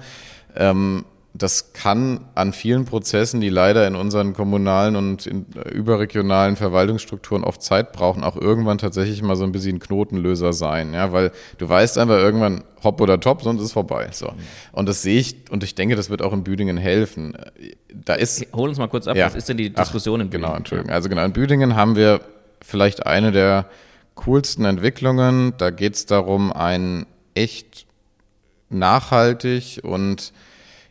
Ähm, 0.55 1.05
das 1.33 1.73
kann 1.73 2.25
an 2.35 2.53
vielen 2.53 2.85
Prozessen, 2.85 3.40
die 3.40 3.51
leider 3.51 3.87
in 3.87 3.95
unseren 3.95 4.33
kommunalen 4.33 4.97
und 4.97 5.27
überregionalen 5.27 6.57
Verwaltungsstrukturen 6.57 7.45
oft 7.45 7.62
Zeit 7.62 7.93
brauchen, 7.93 8.25
auch 8.25 8.37
irgendwann 8.37 8.79
tatsächlich 8.79 9.23
mal 9.23 9.37
so 9.37 9.45
ein 9.45 9.53
bisschen 9.53 9.79
Knotenlöser 9.79 10.53
sein, 10.53 10.93
ja, 10.93 11.12
weil 11.12 11.31
du 11.59 11.69
weißt 11.69 11.99
einfach 11.99 12.16
irgendwann 12.16 12.64
hopp 12.83 13.01
oder 13.01 13.21
top, 13.21 13.43
sonst 13.43 13.61
ist 13.61 13.69
es 13.69 13.73
vorbei, 13.73 14.09
so. 14.11 14.33
Und 14.73 14.88
das 14.88 15.03
sehe 15.03 15.21
ich 15.21 15.37
und 15.51 15.62
ich 15.62 15.75
denke, 15.77 15.95
das 15.95 16.11
wird 16.11 16.21
auch 16.21 16.33
in 16.33 16.43
Büdingen 16.43 16.77
helfen. 16.77 17.37
Da 17.95 18.14
ist. 18.14 18.45
Hol 18.53 18.69
uns 18.69 18.79
mal 18.79 18.88
kurz 18.88 19.07
ab, 19.07 19.16
ja, 19.16 19.27
was 19.27 19.37
ist 19.37 19.49
denn 19.49 19.57
die 19.57 19.71
Diskussion 19.71 20.21
ach, 20.21 20.25
in 20.25 20.31
Büdingen? 20.31 20.49
Genau, 20.49 20.57
Entschuldigung. 20.57 20.93
Also 20.93 21.09
genau, 21.09 21.25
in 21.25 21.33
Büdingen 21.33 21.77
haben 21.77 21.95
wir 21.95 22.21
vielleicht 22.61 23.07
eine 23.07 23.31
der 23.31 23.66
coolsten 24.16 24.64
Entwicklungen. 24.64 25.55
Da 25.59 25.71
geht 25.71 25.95
es 25.95 26.07
darum, 26.07 26.53
ein 26.53 27.07
echt 27.35 27.87
nachhaltig 28.69 29.81
und 29.83 30.33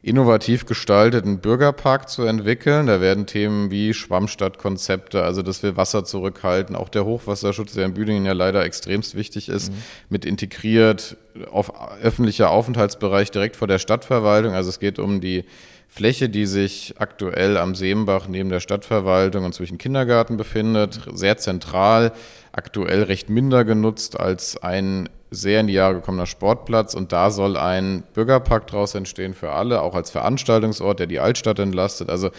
innovativ 0.02 0.66
gestalteten 0.66 1.40
Bürgerpark 1.40 2.10
zu 2.10 2.24
entwickeln. 2.24 2.88
Da 2.88 3.02
werden 3.02 3.26
Themen 3.26 3.70
wie 3.70 3.94
Schwammstadtkonzepte, 3.94 5.24
also 5.24 5.42
dass 5.42 5.62
wir 5.62 5.76
Wasser 5.76 6.06
zurückhalten, 6.06 6.76
auch 6.76 6.90
der 6.90 7.06
Hochwasserschutz, 7.06 7.74
der 7.74 7.86
in 7.86 7.94
Büdingen 7.94 8.26
ja 8.26 8.34
leider 8.34 8.64
extremst 8.64 9.16
wichtig 9.16 9.50
ist, 9.50 9.72
mhm. 9.72 9.78
mit 10.10 10.26
integriert 10.26 11.18
auf 11.52 11.72
öffentlicher 12.02 12.50
Aufenthaltsbereich 12.50 13.32
direkt 13.32 13.56
vor 13.56 13.68
der 13.68 13.80
Stadtverwaltung. 13.80 14.54
Also 14.54 14.70
es 14.70 14.80
geht 14.80 15.00
um 15.00 15.20
die 15.20 15.44
Fläche, 15.90 16.30
die 16.30 16.46
sich 16.46 16.96
aktuell 17.00 17.58
am 17.58 17.76
Seembach 17.76 18.28
neben 18.28 18.50
der 18.50 18.60
Stadtverwaltung 18.60 19.44
und 19.44 19.54
zwischen 19.54 19.80
Kindergarten 19.80 20.38
befindet, 20.38 21.02
sehr 21.14 21.38
zentral, 21.38 22.14
aktuell 22.52 23.04
recht 23.04 23.30
minder 23.30 23.66
genutzt 23.66 24.20
als 24.20 24.56
ein 24.62 25.10
sehr 25.32 25.62
in 25.62 25.68
die 25.68 25.74
Jahre 25.74 25.96
gekommener 25.96 26.26
Sportplatz 26.26 26.94
und 26.94 27.12
da 27.12 27.32
soll 27.32 27.58
ein 27.58 28.04
Bürgerpark 28.14 28.68
draus 28.68 28.96
entstehen 28.96 29.34
für 29.34 29.52
alle, 29.52 29.82
auch 29.82 29.96
als 29.96 30.10
Veranstaltungsort, 30.10 31.00
der 31.00 31.08
die 31.08 31.20
Altstadt 31.20 31.60
entlastet. 31.60 32.10
Also 32.10 32.32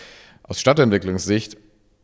aus 0.42 0.60
Stadtentwicklungssicht 0.60 1.56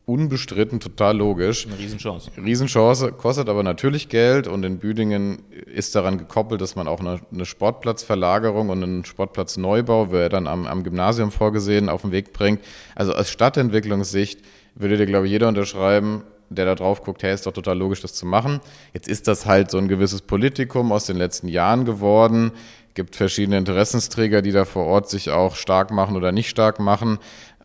unbestritten 0.06 0.78
total 0.78 1.16
logisch. 1.16 1.66
Eine 1.66 1.78
Riesenchance. 1.78 2.30
Riesenchance, 2.36 3.10
kostet 3.12 3.48
aber 3.48 3.64
natürlich 3.64 4.08
Geld 4.08 4.46
und 4.46 4.64
in 4.64 4.78
Büdingen 4.78 5.42
ist 5.66 5.96
daran 5.96 6.16
gekoppelt, 6.16 6.60
dass 6.60 6.76
man 6.76 6.86
auch 6.86 7.00
eine, 7.00 7.20
eine 7.32 7.44
Sportplatzverlagerung 7.44 8.68
und 8.68 8.82
einen 8.82 9.04
Sportplatzneubau, 9.04 10.12
wer 10.12 10.28
dann 10.28 10.46
am, 10.46 10.66
am 10.66 10.84
Gymnasium 10.84 11.32
vorgesehen, 11.32 11.88
auf 11.88 12.02
den 12.02 12.12
Weg 12.12 12.32
bringt. 12.32 12.60
Also 12.94 13.12
aus 13.14 13.28
Stadtentwicklungssicht 13.30 14.40
würde 14.76 14.96
dir, 14.96 15.06
glaube 15.06 15.26
ich, 15.26 15.32
jeder 15.32 15.48
unterschreiben, 15.48 16.22
der 16.48 16.64
da 16.64 16.74
drauf 16.74 17.02
guckt, 17.02 17.22
hey, 17.22 17.34
ist 17.34 17.46
doch 17.46 17.52
total 17.52 17.78
logisch, 17.78 18.02
das 18.02 18.14
zu 18.14 18.26
machen. 18.26 18.60
Jetzt 18.92 19.08
ist 19.08 19.28
das 19.28 19.46
halt 19.46 19.70
so 19.70 19.78
ein 19.78 19.88
gewisses 19.88 20.22
Politikum 20.22 20.92
aus 20.92 21.06
den 21.06 21.16
letzten 21.16 21.48
Jahren 21.48 21.84
geworden. 21.84 22.52
Gibt 22.94 23.16
verschiedene 23.16 23.58
Interessensträger, 23.58 24.42
die 24.42 24.52
da 24.52 24.64
vor 24.64 24.84
Ort 24.84 25.10
sich 25.10 25.30
auch 25.30 25.54
stark 25.56 25.90
machen 25.90 26.16
oder 26.16 26.32
nicht 26.32 26.48
stark 26.48 26.78
machen. 26.80 27.18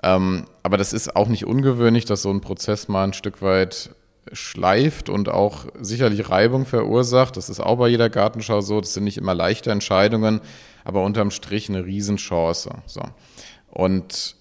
Ähm, 0.03 0.45
aber 0.63 0.77
das 0.77 0.93
ist 0.93 1.15
auch 1.15 1.27
nicht 1.27 1.45
ungewöhnlich, 1.45 2.05
dass 2.05 2.23
so 2.23 2.31
ein 2.31 2.41
Prozess 2.41 2.87
mal 2.87 3.03
ein 3.03 3.13
Stück 3.13 3.41
weit 3.41 3.91
schleift 4.33 5.09
und 5.09 5.29
auch 5.29 5.65
sicherlich 5.79 6.29
Reibung 6.29 6.65
verursacht. 6.65 7.37
Das 7.37 7.49
ist 7.49 7.59
auch 7.59 7.77
bei 7.77 7.87
jeder 7.87 8.09
Gartenschau 8.09 8.61
so. 8.61 8.79
Das 8.81 8.93
sind 8.93 9.03
nicht 9.03 9.17
immer 9.17 9.33
leichte 9.33 9.71
Entscheidungen, 9.71 10.41
aber 10.83 11.03
unterm 11.03 11.31
Strich 11.31 11.69
eine 11.69 11.85
Riesenchance. 11.85 12.69
So. 12.85 13.01
Und 13.69 14.35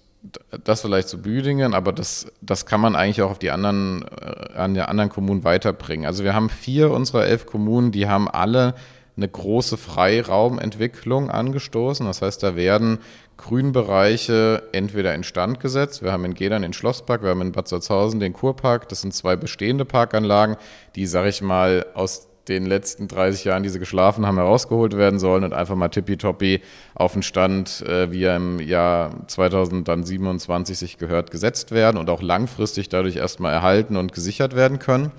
das 0.63 0.81
vielleicht 0.81 1.09
zu 1.09 1.21
Büdingen, 1.21 1.73
aber 1.73 1.91
das, 1.91 2.27
das 2.41 2.65
kann 2.65 2.79
man 2.79 2.95
eigentlich 2.95 3.21
auch 3.21 3.31
auf 3.31 3.39
die 3.39 3.51
anderen, 3.51 4.03
äh, 4.03 4.53
an 4.53 4.73
die 4.73 4.81
anderen 4.81 5.09
Kommunen 5.09 5.43
weiterbringen. 5.43 6.05
Also 6.05 6.23
wir 6.23 6.35
haben 6.35 6.49
vier 6.49 6.91
unserer 6.91 7.25
elf 7.25 7.45
Kommunen, 7.45 7.91
die 7.91 8.07
haben 8.07 8.29
alle 8.29 8.75
eine 9.17 9.27
große 9.27 9.77
Freiraumentwicklung 9.77 11.29
angestoßen. 11.29 12.05
Das 12.05 12.21
heißt, 12.21 12.43
da 12.43 12.55
werden 12.55 12.99
Grünbereiche 13.37 14.69
entweder 14.71 15.13
instand 15.15 15.59
gesetzt. 15.59 16.03
Wir 16.03 16.11
haben 16.11 16.25
in 16.25 16.33
Gedern 16.35 16.61
den 16.61 16.73
Schlosspark, 16.73 17.23
wir 17.23 17.31
haben 17.31 17.41
in 17.41 17.51
Bad 17.51 17.67
Salzhausen 17.67 18.19
den 18.19 18.33
Kurpark. 18.33 18.87
Das 18.89 19.01
sind 19.01 19.13
zwei 19.13 19.35
bestehende 19.35 19.85
Parkanlagen, 19.85 20.57
die, 20.95 21.07
sag 21.07 21.25
ich 21.25 21.41
mal, 21.41 21.85
aus 21.93 22.27
den 22.47 22.65
letzten 22.65 23.07
30 23.07 23.45
Jahren, 23.45 23.63
die 23.63 23.69
sie 23.69 23.79
geschlafen 23.79 24.25
haben, 24.25 24.37
herausgeholt 24.37 24.97
werden 24.97 25.19
sollen 25.19 25.43
und 25.43 25.53
einfach 25.53 25.75
mal 25.75 25.89
tippitoppi 25.89 26.61
auf 26.95 27.13
den 27.13 27.23
Stand, 27.23 27.81
äh, 27.87 28.11
wie 28.11 28.23
er 28.23 28.35
im 28.35 28.59
Jahr 28.59 29.27
2027 29.27 30.77
sich 30.77 30.97
gehört, 30.97 31.31
gesetzt 31.31 31.71
werden 31.71 31.97
und 31.97 32.09
auch 32.09 32.21
langfristig 32.21 32.89
dadurch 32.89 33.17
erstmal 33.17 33.53
erhalten 33.53 33.95
und 33.95 34.13
gesichert 34.13 34.55
werden 34.55 34.79
können. 34.79 35.11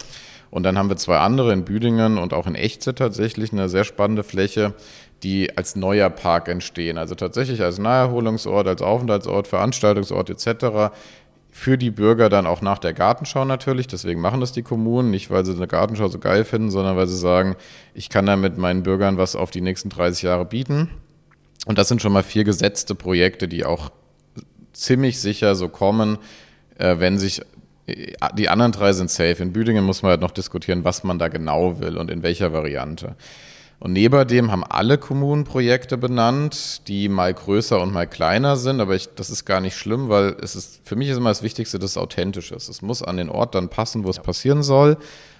Und 0.50 0.64
dann 0.64 0.76
haben 0.76 0.90
wir 0.90 0.96
zwei 0.96 1.18
andere 1.18 1.52
in 1.52 1.64
Büdingen 1.64 2.18
und 2.18 2.35
auch 2.35 2.46
in 2.46 2.54
Echze 2.54 2.94
tatsächlich 2.94 3.52
eine 3.52 3.70
sehr 3.70 3.85
spannende 3.85 4.22
Fläche, 4.22 4.74
die 5.22 5.56
als 5.56 5.76
neuer 5.76 6.11
Park 6.11 6.48
entstehen. 6.48 6.98
Also 6.98 7.14
tatsächlich 7.14 7.62
als 7.62 7.78
Naherholungsort, 7.78 8.66
als 8.66 8.82
Aufenthaltsort, 8.82 9.46
Veranstaltungsort 9.46 10.28
etc 10.28 10.92
für 11.54 11.76
die 11.76 11.90
Bürger 11.90 12.30
dann 12.30 12.46
auch 12.46 12.62
nach 12.62 12.78
der 12.78 12.94
Gartenschau 12.94 13.44
natürlich. 13.44 13.86
Deswegen 13.86 14.20
machen 14.20 14.40
das 14.40 14.52
die 14.52 14.62
Kommunen, 14.62 15.10
nicht 15.10 15.30
weil 15.30 15.44
sie 15.44 15.52
eine 15.52 15.68
Gartenschau 15.68 16.08
so 16.08 16.18
geil 16.18 16.44
finden, 16.44 16.70
sondern 16.70 16.96
weil 16.96 17.06
sie 17.06 17.18
sagen, 17.18 17.56
ich 17.94 18.08
kann 18.08 18.24
damit 18.24 18.56
meinen 18.56 18.82
Bürgern 18.82 19.18
was 19.18 19.36
auf 19.36 19.50
die 19.50 19.60
nächsten 19.60 19.90
30 19.90 20.22
Jahre 20.22 20.46
bieten. 20.46 20.88
Und 21.66 21.76
das 21.76 21.88
sind 21.88 22.00
schon 22.00 22.12
mal 22.12 22.22
vier 22.22 22.44
gesetzte 22.44 22.94
Projekte, 22.94 23.48
die 23.48 23.66
auch 23.66 23.92
ziemlich 24.72 25.20
sicher 25.20 25.54
so 25.54 25.68
kommen, 25.68 26.18
äh, 26.78 26.98
wenn 26.98 27.18
sich 27.18 27.42
die 28.34 28.48
anderen 28.48 28.72
drei 28.72 28.92
sind 28.94 29.10
safe. 29.10 29.42
In 29.42 29.52
Büdingen 29.52 29.84
muss 29.84 30.02
man 30.02 30.10
halt 30.10 30.20
noch 30.22 30.30
diskutieren, 30.30 30.84
was 30.84 31.04
man 31.04 31.18
da 31.18 31.28
genau 31.28 31.80
will 31.80 31.98
und 31.98 32.10
in 32.10 32.22
welcher 32.22 32.52
Variante. 32.52 33.16
Und 33.82 33.94
neben 33.94 34.28
dem 34.28 34.52
haben 34.52 34.62
alle 34.62 34.96
Kommunen 34.96 35.42
Projekte 35.42 35.98
benannt, 35.98 36.86
die 36.86 37.08
mal 37.08 37.34
größer 37.34 37.82
und 37.82 37.92
mal 37.92 38.06
kleiner 38.06 38.54
sind, 38.54 38.80
aber 38.80 38.94
ich, 38.94 39.12
das 39.16 39.28
ist 39.28 39.44
gar 39.44 39.60
nicht 39.60 39.76
schlimm, 39.76 40.08
weil 40.08 40.36
es 40.40 40.54
ist, 40.54 40.82
für 40.84 40.94
mich 40.94 41.08
ist 41.08 41.16
immer 41.16 41.30
das 41.30 41.42
Wichtigste, 41.42 41.80
dass 41.80 41.90
es 41.90 41.96
authentisch 41.96 42.52
ist. 42.52 42.68
Es 42.68 42.80
muss 42.80 43.02
an 43.02 43.16
den 43.16 43.28
Ort 43.28 43.56
dann 43.56 43.70
passen, 43.70 44.04
wo 44.04 44.10
es 44.10 44.18
ja. 44.18 44.22
passieren 44.22 44.62
soll. 44.62 44.98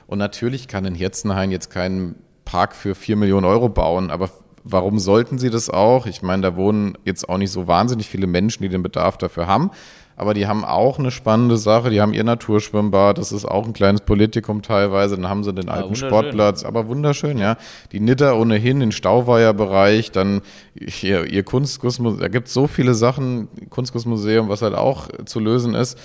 Und 0.09 0.19
natürlich 0.19 0.67
kann 0.67 0.85
in 0.85 0.97
Jetzenhain 0.97 1.53
jetzt 1.53 1.71
keinen 1.71 2.17
Park 2.45 2.75
für 2.75 2.97
vier 2.97 3.15
Millionen 3.15 3.47
Euro 3.47 3.69
bauen, 3.69 4.11
aber 4.11 4.29
warum 4.65 4.99
sollten 4.99 5.39
sie 5.39 5.51
das 5.51 5.71
auch? 5.71 6.07
Ich 6.07 6.23
meine, 6.23 6.43
da 6.43 6.57
wohnen 6.57 6.99
jetzt 7.05 7.29
auch 7.29 7.39
nicht 7.39 7.53
so 7.53 7.69
wahnsinnig 7.69 8.09
viele 8.09 8.27
Menschen, 8.27 8.65
die 8.65 8.69
den 8.69 8.83
Bedarf 8.83 9.19
dafür 9.19 9.47
haben 9.47 9.71
aber 10.17 10.35
die 10.35 10.47
haben 10.47 10.65
auch 10.65 10.99
eine 10.99 11.11
spannende 11.11 11.57
Sache. 11.57 11.91
Die 11.91 12.01
haben 12.01 12.13
ihr 12.13 12.25
Naturschwimmbad, 12.25 13.19
das 13.19 13.33
ist 13.33 13.45
auch 13.45 13.67
ein 13.67 13.73
kleines 13.73 14.03
Politikum 14.03 14.63
teilweise. 14.63 15.17
Dann 15.17 15.29
haben 15.29 15.45
sie 15.45 15.53
den 15.53 15.69
alten 15.69 15.95
Sportplatz, 15.95 16.65
aber 16.65 16.89
wunderschön, 16.89 17.39
ja. 17.39 17.57
Die 17.93 18.01
Nitter 18.01 18.37
ohnehin, 18.39 18.81
den 18.81 18.93
Stauweiherbereich, 18.93 20.11
dann 20.11 20.43
ihr, 20.75 21.31
ihr 21.31 21.43
Kunstgussmuseum, 21.43 22.21
da 22.21 22.29
gibt 22.29 22.49
es 22.49 22.55
so 22.55 22.67
viele 22.67 22.95
Sachen, 22.95 23.49
Kunstgussmuseum, 23.71 24.49
was 24.49 24.63
halt 24.63 24.75
auch 24.75 25.09
zu 25.25 25.41
lösen 25.41 25.75
ist 25.75 25.99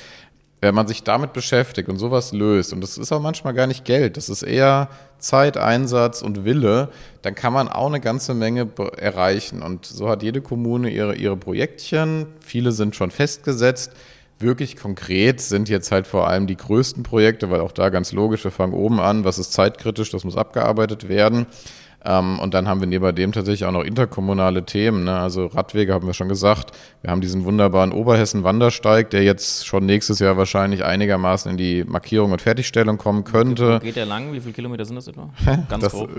wenn 0.60 0.74
man 0.74 0.88
sich 0.88 1.04
damit 1.04 1.34
beschäftigt 1.34 1.88
und 1.88 2.00
sowas 2.00 2.32
löst, 2.34 2.74
und 2.74 2.82
das 2.82 2.98
ist 2.98 3.12
auch 3.12 3.22
manchmal 3.22 3.54
gar 3.54 3.67
nicht 3.67 3.86
Geld, 3.86 4.17
das 4.17 4.28
ist 4.28 4.41
eher 4.41 4.89
Zeit, 5.20 5.56
Einsatz 5.58 6.22
und 6.22 6.46
Wille, 6.46 6.89
dann 7.22 7.36
kann 7.36 7.54
man 7.54 7.67
auch 7.67 7.88
eine 7.88 8.00
ganze 8.00 8.34
Menge 8.34 8.67
erreichen. 8.98 9.62
Und 9.62 9.86
so 9.86 10.10
hat 10.10 10.24
jede 10.24 10.41
Kommune 10.41 10.89
ihre, 10.89 11.15
ihre 11.15 11.38
Projektchen, 11.38 12.28
viele 12.39 12.72
sind 12.72 12.96
schon 12.96 13.12
festgesetzt. 13.12 13.91
Wirklich 14.39 14.78
konkret 14.78 15.41
sind 15.41 15.67
jetzt 15.70 15.91
halt 15.91 16.06
vor 16.06 16.28
allem 16.28 16.46
die 16.46 16.58
größten 16.58 17.02
Projekte, 17.02 17.50
weil 17.50 17.62
auch 17.62 17.72
da 17.72 17.89
ganz 17.89 18.12
logisch, 18.12 18.43
wir 18.43 18.52
fangen 18.52 18.74
oben 18.74 19.00
an, 19.00 19.24
was 19.24 19.39
ist 19.39 19.54
zeitkritisch, 19.54 20.12
das 20.12 20.24
muss 20.24 20.38
abgearbeitet 20.38 21.10
werden. 21.10 21.48
Ähm, 22.08 22.39
und 22.39 22.54
dann 22.54 22.67
haben 22.67 22.80
wir 22.80 22.88
neben 22.88 23.13
dem 23.15 23.34
tatsächlich 23.34 23.65
auch 23.65 23.72
noch 23.72 23.84
interkommunale 23.84 24.63
Themen. 24.63 25.04
Ne? 25.04 25.13
Also 25.13 25.48
Radwege 25.48 25.93
haben 25.93 26.08
wir 26.08 26.13
schon 26.13 26.30
gesagt. 26.30 26.72
Wir 27.02 27.12
haben 27.12 27.20
diesen 27.20 27.43
wunderbaren 27.43 27.91
Oberhessen-Wandersteig, 27.91 29.10
der 29.10 29.24
jetzt 29.24 29.67
schon 29.67 29.86
nächstes 29.86 30.20
Jahr 30.20 30.38
wahrscheinlich 30.38 30.86
einigermaßen 30.86 31.52
in 31.52 31.58
die 31.58 31.84
Markierung 31.84 32.32
und 32.32 32.41
Fertigstellung 32.41 32.98
kommen 32.98 33.26
könnte. 33.26 33.80
Geht 33.84 33.98
der 33.98 34.06
lang? 34.06 34.32
Wie 34.32 34.39
viele 34.39 34.54
Kilometer 34.54 34.86
sind 34.86 34.96
das 34.96 35.08
etwa? 35.08 35.30
Ganz 35.70 35.84
das, 35.84 35.91
grob. 35.91 36.10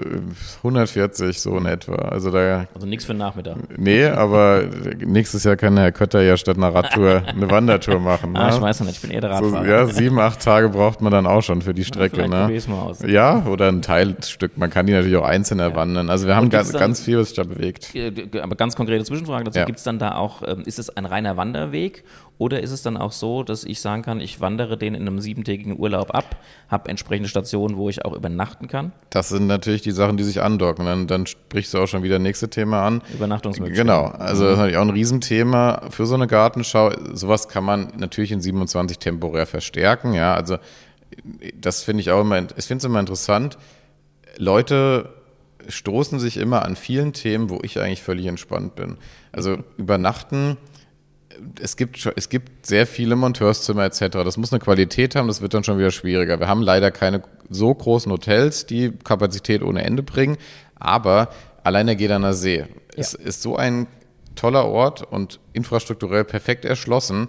140 0.59 1.40
so 1.40 1.57
in 1.57 1.64
etwa. 1.64 1.94
Also, 1.94 2.31
da, 2.31 2.66
also 2.74 2.87
nichts 2.87 3.07
für 3.07 3.14
den 3.14 3.18
Nachmittag. 3.18 3.57
Nee, 3.79 4.05
aber 4.05 4.64
nächstes 4.98 5.44
Jahr 5.44 5.57
kann 5.57 5.79
Herr 5.79 5.92
Kötter 5.92 6.20
ja 6.20 6.37
statt 6.37 6.59
einer 6.59 6.74
Radtour 6.74 7.22
eine 7.27 7.51
Wandertour 7.51 7.98
machen. 7.98 8.37
Ah, 8.37 8.40
ne? 8.40 8.53
Ah, 8.53 8.57
ich 8.57 8.61
weiß 8.61 8.81
noch 8.81 8.87
nicht, 8.87 8.96
ich 8.96 9.03
bin 9.03 9.11
eher 9.11 9.22
der 9.22 9.31
Radfahrer. 9.31 9.64
So, 9.64 9.70
ja, 9.70 9.87
sieben, 9.87 10.18
acht 10.18 10.42
Tage 10.42 10.68
braucht 10.68 11.01
man 11.01 11.12
dann 11.12 11.27
auch 11.27 11.42
schon 11.42 11.62
für 11.62 11.72
die 11.72 11.85
Strecke. 11.85 12.20
Ja, 12.22 12.29
ne? 12.29 12.61
mal 12.68 12.83
aus. 12.83 12.98
ja 13.07 13.46
oder 13.46 13.68
ein 13.68 13.81
Teilstück. 13.81 14.59
Man 14.59 14.68
kann 14.68 14.87
die 14.87 14.92
natürlich 14.92 15.16
auch 15.16 15.24
einzeln 15.24 15.61
erweitern 15.61 15.78
wandern. 15.79 16.11
Also 16.11 16.27
wir 16.27 16.37
haben 16.37 16.51
ganz, 16.51 16.73
dann, 16.73 16.81
ganz 16.81 17.01
viel, 17.01 17.19
was 17.19 17.29
sich 17.29 17.37
da 17.37 17.45
bewegt. 17.45 17.95
Aber 18.43 18.57
ganz 18.57 18.77
konkrete 18.77 19.05
Zwischenfrage 19.05 19.45
dazu, 19.45 19.59
ja. 19.61 19.64
gibt 19.64 19.79
es 19.79 19.85
dann 19.85 19.99
da 19.99 20.17
auch, 20.17 20.43
ähm, 20.47 20.62
ist 20.67 20.79
es 20.79 20.91
ein 20.91 21.07
reiner 21.07 21.37
Wanderweg 21.37 22.05
oder 22.37 22.61
ist 22.62 22.71
es 22.71 22.83
dann 22.83 22.97
auch 22.97 23.12
so, 23.12 23.43
dass 23.43 23.64
ich 23.64 23.81
sagen 23.81 24.03
kann, 24.03 24.21
ich 24.21 24.41
wandere 24.41 24.77
den 24.77 24.95
in 24.95 25.03
einem 25.03 25.21
siebentägigen 25.21 25.79
Urlaub 25.79 26.14
ab, 26.14 26.37
habe 26.69 26.88
entsprechende 26.88 27.29
Stationen, 27.29 27.77
wo 27.77 27.88
ich 27.88 28.05
auch 28.05 28.14
übernachten 28.14 28.69
kann? 28.69 28.93
Das 29.11 29.29
sind 29.29 29.47
natürlich 29.47 29.83
die 29.83 29.91
Sachen, 29.91 30.17
die 30.17 30.25
sich 30.25 30.43
andocken. 30.43 30.85
Dann, 30.85 31.07
dann 31.07 31.27
sprichst 31.27 31.75
du 31.75 31.79
auch 31.79 31.87
schon 31.87 32.03
wieder 32.03 32.17
das 32.17 32.23
nächste 32.23 32.49
Thema 32.51 32.87
an. 32.87 33.03
Übernachtungsmöglichkeiten. 33.14 33.88
Genau, 33.88 34.07
also 34.07 34.45
das 34.45 34.53
ist 34.53 34.59
natürlich 34.59 34.77
auch 34.77 34.83
ein 34.83 34.91
Riesenthema 34.91 35.83
für 35.91 36.07
so 36.07 36.14
eine 36.14 36.27
Gartenschau. 36.27 36.93
Sowas 37.12 37.49
kann 37.49 37.64
man 37.64 37.93
natürlich 37.97 38.33
in 38.33 38.41
27 38.41 38.99
temporär 38.99 39.47
verstärken. 39.47 40.14
Ja, 40.14 40.35
also 40.35 40.59
das 41.55 41.83
finde 41.83 42.03
ich 42.03 42.11
auch 42.11 42.21
immer, 42.21 42.38
ich 42.38 42.64
finde 42.64 42.79
es 42.79 42.85
immer 42.85 43.01
interessant. 43.01 43.59
Leute 44.37 45.17
stoßen 45.68 46.18
sich 46.18 46.37
immer 46.37 46.64
an 46.64 46.76
vielen 46.76 47.12
Themen, 47.12 47.50
wo 47.50 47.61
ich 47.62 47.78
eigentlich 47.78 48.02
völlig 48.02 48.26
entspannt 48.26 48.74
bin. 48.74 48.96
Also 49.33 49.59
übernachten, 49.76 50.57
es 51.61 51.76
gibt, 51.76 52.11
es 52.16 52.28
gibt 52.28 52.66
sehr 52.66 52.87
viele 52.87 53.16
Monteurszimmer 53.16 53.85
etc. 53.85 54.09
Das 54.24 54.37
muss 54.37 54.52
eine 54.52 54.61
Qualität 54.61 55.14
haben, 55.14 55.28
das 55.28 55.40
wird 55.40 55.54
dann 55.54 55.64
schon 55.64 55.78
wieder 55.78 55.90
schwieriger. 55.90 56.40
Wir 56.40 56.48
haben 56.48 56.62
leider 56.62 56.90
keine 56.90 57.22
so 57.48 57.72
großen 57.74 58.11
Hotels, 58.11 58.66
die 58.66 58.92
Kapazität 59.04 59.62
ohne 59.62 59.85
Ende 59.85 60.02
bringen, 60.02 60.37
aber 60.76 61.31
allein 61.62 61.87
der 61.87 61.96
Gedaner 61.96 62.35
See 62.35 62.59
ja. 62.59 62.66
ist, 62.96 63.14
ist 63.14 63.42
so 63.42 63.57
ein 63.57 63.87
toller 64.35 64.66
Ort 64.66 65.02
und 65.02 65.40
infrastrukturell 65.52 66.24
perfekt 66.24 66.64
erschlossen 66.64 67.28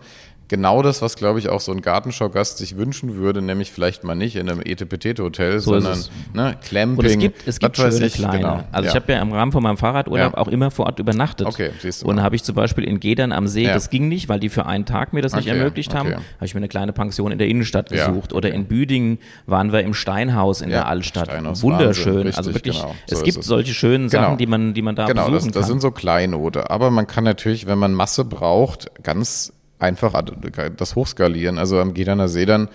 genau 0.49 0.81
das, 0.81 1.01
was, 1.01 1.15
glaube 1.15 1.39
ich, 1.39 1.47
auch 1.47 1.61
so 1.61 1.71
ein 1.71 1.81
Gartenschaugast 1.81 2.57
sich 2.57 2.75
wünschen 2.75 3.15
würde, 3.15 3.41
nämlich 3.41 3.71
vielleicht 3.71 4.03
mal 4.03 4.15
nicht 4.15 4.35
in 4.35 4.49
einem 4.49 4.61
Etepetete-Hotel, 4.61 5.59
so 5.59 5.79
sondern 5.79 6.03
ne, 6.33 6.57
Clamping. 6.61 6.97
Und 6.97 7.05
es 7.05 7.17
gibt, 7.17 7.47
es 7.47 7.59
gibt 7.59 7.77
schöne 7.77 8.05
ich, 8.05 8.13
kleine. 8.13 8.37
Genau. 8.37 8.63
Also 8.71 8.85
ja. 8.85 8.89
ich 8.89 8.95
habe 8.95 9.13
ja 9.13 9.21
im 9.21 9.31
Rahmen 9.31 9.51
von 9.51 9.63
meinem 9.63 9.77
Fahrradurlaub 9.77 10.33
ja. 10.33 10.37
auch 10.37 10.47
immer 10.49 10.71
vor 10.71 10.87
Ort 10.87 10.99
übernachtet. 10.99 11.47
Okay, 11.47 11.69
siehst 11.79 12.01
du 12.01 12.07
Und 12.07 12.21
habe 12.21 12.35
ich 12.35 12.43
zum 12.43 12.55
Beispiel 12.55 12.83
in 12.83 12.99
Gedern 12.99 13.31
am 13.31 13.47
See, 13.47 13.63
ja. 13.63 13.73
das 13.73 13.89
ging 13.89 14.09
nicht, 14.09 14.27
weil 14.27 14.39
die 14.39 14.49
für 14.49 14.65
einen 14.65 14.85
Tag 14.85 15.13
mir 15.13 15.21
das 15.21 15.33
nicht 15.33 15.47
okay, 15.47 15.57
ermöglicht 15.57 15.93
haben, 15.93 16.11
habe 16.13 16.45
ich 16.45 16.53
mir 16.53 16.59
eine 16.59 16.67
kleine 16.67 16.91
Pension 16.91 17.31
in 17.31 17.37
der 17.37 17.47
Innenstadt 17.47 17.89
gesucht. 17.89 18.33
Oder 18.33 18.51
in 18.51 18.65
Büdingen 18.65 19.19
waren 19.45 19.71
wir 19.71 19.81
im 19.81 19.93
Steinhaus 19.93 20.61
in 20.61 20.69
der 20.69 20.87
Altstadt. 20.87 21.27
Steinhaus 21.27 21.61
Wunderschön. 21.61 22.15
Richtig, 22.17 22.37
also 22.37 22.53
wirklich, 22.53 22.77
genau. 22.77 22.95
so 23.05 23.15
es 23.15 23.23
gibt 23.23 23.37
es. 23.37 23.45
solche 23.45 23.73
schönen 23.73 24.09
Sachen, 24.09 24.25
genau. 24.25 24.37
die 24.37 24.47
man, 24.47 24.73
die 24.73 24.81
man 24.81 24.95
da 24.95 25.05
genau, 25.05 25.25
besuchen 25.25 25.35
das, 25.35 25.53
kann. 25.53 25.61
Das 25.61 25.67
sind 25.67 25.81
so 25.81 25.91
Kleinote. 25.91 26.71
Aber 26.71 26.89
man 26.89 27.05
kann 27.05 27.23
natürlich, 27.23 27.67
wenn 27.67 27.77
man 27.77 27.93
Masse 27.93 28.25
braucht, 28.25 28.91
ganz 29.03 29.53
einfach 29.79 30.13
das 30.77 30.95
hochskalieren. 30.95 31.57
Also 31.57 31.79
am 31.79 31.93
Gedaner 31.93 32.27
See 32.27 32.45
dann 32.45 32.67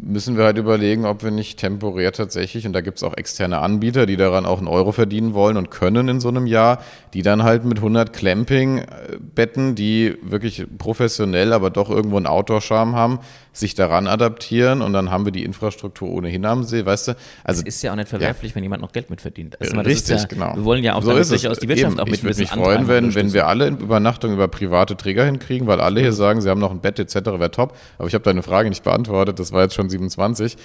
müssen 0.00 0.36
wir 0.36 0.44
halt 0.44 0.58
überlegen, 0.58 1.04
ob 1.04 1.22
wir 1.22 1.30
nicht 1.30 1.58
temporär 1.58 2.12
tatsächlich, 2.12 2.66
und 2.66 2.72
da 2.72 2.80
gibt 2.80 2.98
es 2.98 3.02
auch 3.02 3.16
externe 3.16 3.58
Anbieter, 3.58 4.06
die 4.06 4.16
daran 4.16 4.46
auch 4.46 4.58
einen 4.58 4.68
Euro 4.68 4.92
verdienen 4.92 5.34
wollen 5.34 5.56
und 5.56 5.70
können 5.70 6.08
in 6.08 6.20
so 6.20 6.28
einem 6.28 6.46
Jahr, 6.46 6.82
die 7.14 7.22
dann 7.22 7.42
halt 7.42 7.64
mit 7.64 7.78
100 7.78 8.12
Clamping-Betten, 8.12 9.74
die 9.74 10.16
wirklich 10.22 10.66
professionell, 10.78 11.52
aber 11.52 11.70
doch 11.70 11.90
irgendwo 11.90 12.16
einen 12.16 12.26
Outdoor-Charme 12.26 12.94
haben, 12.96 13.18
sich 13.52 13.74
daran 13.74 14.06
adaptieren 14.06 14.80
und 14.80 14.94
dann 14.94 15.10
haben 15.10 15.26
wir 15.26 15.32
die 15.32 15.44
Infrastruktur 15.44 16.10
ohnehin 16.10 16.44
am 16.46 16.64
See, 16.64 16.86
weißt 16.86 17.08
du? 17.08 17.16
Also 17.44 17.62
es 17.62 17.76
ist 17.76 17.82
ja 17.82 17.92
auch 17.92 17.96
nicht 17.96 18.08
verwerflich, 18.08 18.52
ja. 18.52 18.56
wenn 18.56 18.62
jemand 18.62 18.80
noch 18.80 18.92
Geld 18.92 19.10
mitverdient. 19.10 19.60
Also, 19.60 19.78
Richtig, 19.80 20.20
ja, 20.20 20.26
genau. 20.26 20.56
Wir 20.56 20.64
wollen 20.64 20.82
ja 20.82 20.94
auch 20.94 21.02
so 21.02 21.10
damit 21.10 21.28
durchaus 21.30 21.58
die 21.58 21.68
Wirtschaft 21.68 21.92
Eben. 21.92 22.00
auch 22.00 22.06
mit 22.06 22.14
Ich 22.14 22.24
würde 22.24 22.40
mich 22.40 22.50
freuen, 22.50 22.88
wenn, 22.88 23.14
wenn 23.14 23.32
wir 23.32 23.46
alle 23.46 23.68
Übernachtung 23.68 24.32
über 24.32 24.48
private 24.48 24.96
Träger 24.96 25.26
hinkriegen, 25.26 25.66
weil 25.66 25.80
alle 25.80 26.00
hier 26.00 26.12
sagen, 26.12 26.40
sie 26.40 26.48
haben 26.48 26.60
noch 26.60 26.70
ein 26.70 26.80
Bett 26.80 26.98
etc., 26.98 27.14
wäre 27.14 27.50
top. 27.50 27.76
Aber 27.98 28.08
ich 28.08 28.14
habe 28.14 28.24
deine 28.24 28.42
Frage 28.42 28.70
nicht 28.70 28.84
beantwortet, 28.84 29.38
das 29.38 29.52
war 29.52 29.62
jetzt 29.62 29.74
schon 29.74 29.81
27. 29.88 30.56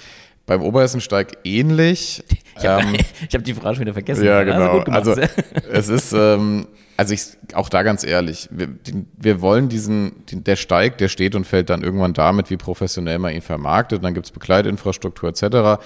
Beim 0.46 0.62
Oberhessensteig 0.62 1.38
ähnlich. 1.44 2.24
Ich 2.58 2.66
habe 2.66 2.82
ähm, 2.82 2.96
hab 3.34 3.44
die 3.44 3.54
Frage 3.54 3.76
schon 3.76 3.82
wieder 3.82 3.92
vergessen. 3.92 4.24
Ja, 4.24 4.42
genau. 4.44 4.80
Also, 4.80 5.12
also 5.12 5.22
es 5.70 5.88
ist, 5.88 6.12
ähm, 6.14 6.66
also 6.96 7.12
ich, 7.12 7.22
auch 7.52 7.68
da 7.68 7.82
ganz 7.82 8.02
ehrlich, 8.02 8.48
wir, 8.50 8.68
wir 9.18 9.40
wollen 9.42 9.68
diesen, 9.68 10.24
der 10.32 10.56
Steig, 10.56 10.96
der 10.98 11.08
steht 11.08 11.34
und 11.34 11.46
fällt 11.46 11.68
dann 11.68 11.82
irgendwann 11.82 12.14
damit, 12.14 12.48
wie 12.48 12.56
professionell 12.56 13.18
man 13.18 13.34
ihn 13.34 13.42
vermarktet. 13.42 14.02
Dann 14.02 14.14
gibt 14.14 14.26
es 14.26 14.32
Begleitinfrastruktur 14.32 15.28
etc 15.28 15.78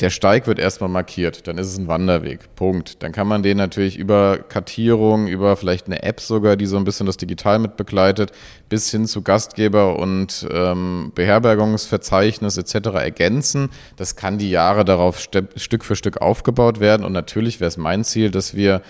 der 0.00 0.10
Steig 0.10 0.46
wird 0.46 0.58
erstmal 0.58 0.90
markiert, 0.90 1.46
dann 1.46 1.56
ist 1.56 1.68
es 1.68 1.78
ein 1.78 1.88
Wanderweg. 1.88 2.54
Punkt. 2.54 3.02
Dann 3.02 3.12
kann 3.12 3.26
man 3.26 3.42
den 3.42 3.56
natürlich 3.56 3.96
über 3.96 4.38
Kartierung, 4.38 5.26
über 5.26 5.56
vielleicht 5.56 5.86
eine 5.86 6.02
App 6.02 6.20
sogar, 6.20 6.56
die 6.56 6.66
so 6.66 6.76
ein 6.76 6.84
bisschen 6.84 7.06
das 7.06 7.16
Digital 7.16 7.58
mit 7.58 7.78
begleitet, 7.78 8.32
bis 8.68 8.90
hin 8.90 9.06
zu 9.06 9.22
Gastgeber 9.22 9.98
und 9.98 10.46
ähm, 10.50 11.12
Beherbergungsverzeichnis 11.14 12.58
etc. 12.58 12.88
ergänzen. 12.94 13.70
Das 13.96 14.16
kann 14.16 14.36
die 14.36 14.50
Jahre 14.50 14.84
darauf 14.84 15.18
Stück 15.18 15.84
für 15.84 15.96
Stück 15.96 16.20
aufgebaut 16.20 16.78
werden. 16.78 17.06
Und 17.06 17.12
natürlich 17.12 17.60
wäre 17.60 17.68
es 17.68 17.78
mein 17.78 18.04
Ziel, 18.04 18.30
dass 18.30 18.54
wir 18.54 18.82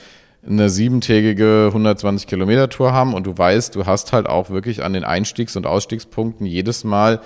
eine 0.45 0.71
siebentägige 0.71 1.67
120 1.69 2.27
Kilometer 2.27 2.69
Tour 2.69 2.93
haben 2.93 3.15
und 3.15 3.27
du 3.27 3.37
weißt, 3.37 3.75
du 3.75 3.87
hast 3.87 4.13
halt 4.13 4.29
auch 4.29 4.51
wirklich 4.51 4.83
an 4.83 4.93
den 4.93 5.05
Einstiegs- 5.05 5.57
und 5.57 5.67
Ausstiegspunkten 5.67 6.47
jedes 6.47 6.85
Mal 6.85 7.21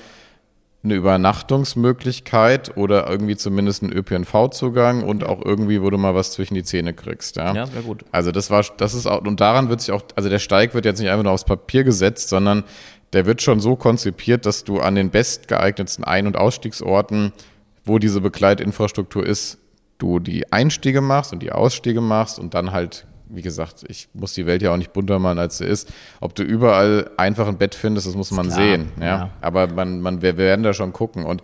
eine 0.83 0.95
Übernachtungsmöglichkeit 0.95 2.77
oder 2.77 3.09
irgendwie 3.09 3.37
zumindest 3.37 3.83
einen 3.83 3.93
ÖPNV-Zugang 3.93 5.03
und 5.03 5.25
auch 5.25 5.45
irgendwie, 5.45 5.83
wo 5.83 5.91
du 5.91 5.99
mal 5.99 6.15
was 6.15 6.33
zwischen 6.33 6.55
die 6.55 6.63
Zähne 6.63 6.95
kriegst. 6.95 7.37
Ja, 7.37 7.55
ja 7.55 7.67
sehr 7.67 7.83
gut. 7.83 8.05
Also 8.13 8.33
das 8.33 8.51
war, 8.51 8.65
das 8.79 8.95
ist 8.95 9.07
auch, 9.07 9.21
und 9.21 9.41
daran 9.41 9.69
wird 9.69 9.83
sich 9.83 9.93
auch, 9.93 10.03
also 10.17 10.31
der 10.31 10.39
Steig 10.39 10.73
wird 10.73 10.87
jetzt 10.87 11.01
nicht 11.01 11.11
einfach 11.11 11.25
nur 11.25 11.33
aufs 11.33 11.45
Papier 11.45 11.85
gesetzt, 11.85 12.31
sondern 12.31 12.65
der 13.13 13.27
wird 13.27 13.43
schon 13.43 13.61
so 13.61 13.77
konzipiert, 13.77 14.47
dass 14.47 14.65
du 14.65 14.81
an 14.81 14.95
den 14.95 15.11
bestgeeignetsten 15.11 16.05
Ein- 16.05 16.27
und 16.27 16.39
Ausstiegsorten, 16.39 17.33
wo 17.85 17.99
diese 17.99 18.23
Begleitinfrastruktur 18.23 19.27
ist, 19.27 19.59
du 19.99 20.19
die 20.19 20.51
Einstiege 20.51 21.03
machst 21.03 21.33
und 21.33 21.43
die 21.43 21.53
Ausstiege 21.53 22.01
machst 22.01 22.39
und 22.39 22.55
dann 22.55 22.73
halt 22.73 23.07
wie 23.33 23.43
gesagt, 23.43 23.85
ich 23.89 24.09
muss 24.13 24.35
die 24.35 24.47
Welt 24.47 24.63
ja 24.63 24.73
auch 24.73 24.77
nicht 24.77 24.93
bunter 24.93 25.19
malen, 25.19 25.39
als 25.39 25.59
sie 25.59 25.65
ist. 25.67 25.93
Ob 26.21 26.35
du 26.35 26.43
überall 26.43 27.11
einfach 27.17 27.49
ein 27.49 27.59
Bett 27.59 27.75
findest, 27.75 28.07
das 28.07 28.15
muss 28.15 28.31
man 28.31 28.47
Klar, 28.47 28.59
sehen. 28.59 28.93
Ja? 28.99 29.07
ja? 29.07 29.31
Aber 29.41 29.69
man, 29.69 30.01
man, 30.01 30.23
wir, 30.23 30.37
werden 30.37 30.63
da 30.63 30.73
schon 30.73 30.93
gucken. 30.93 31.25
Und 31.25 31.43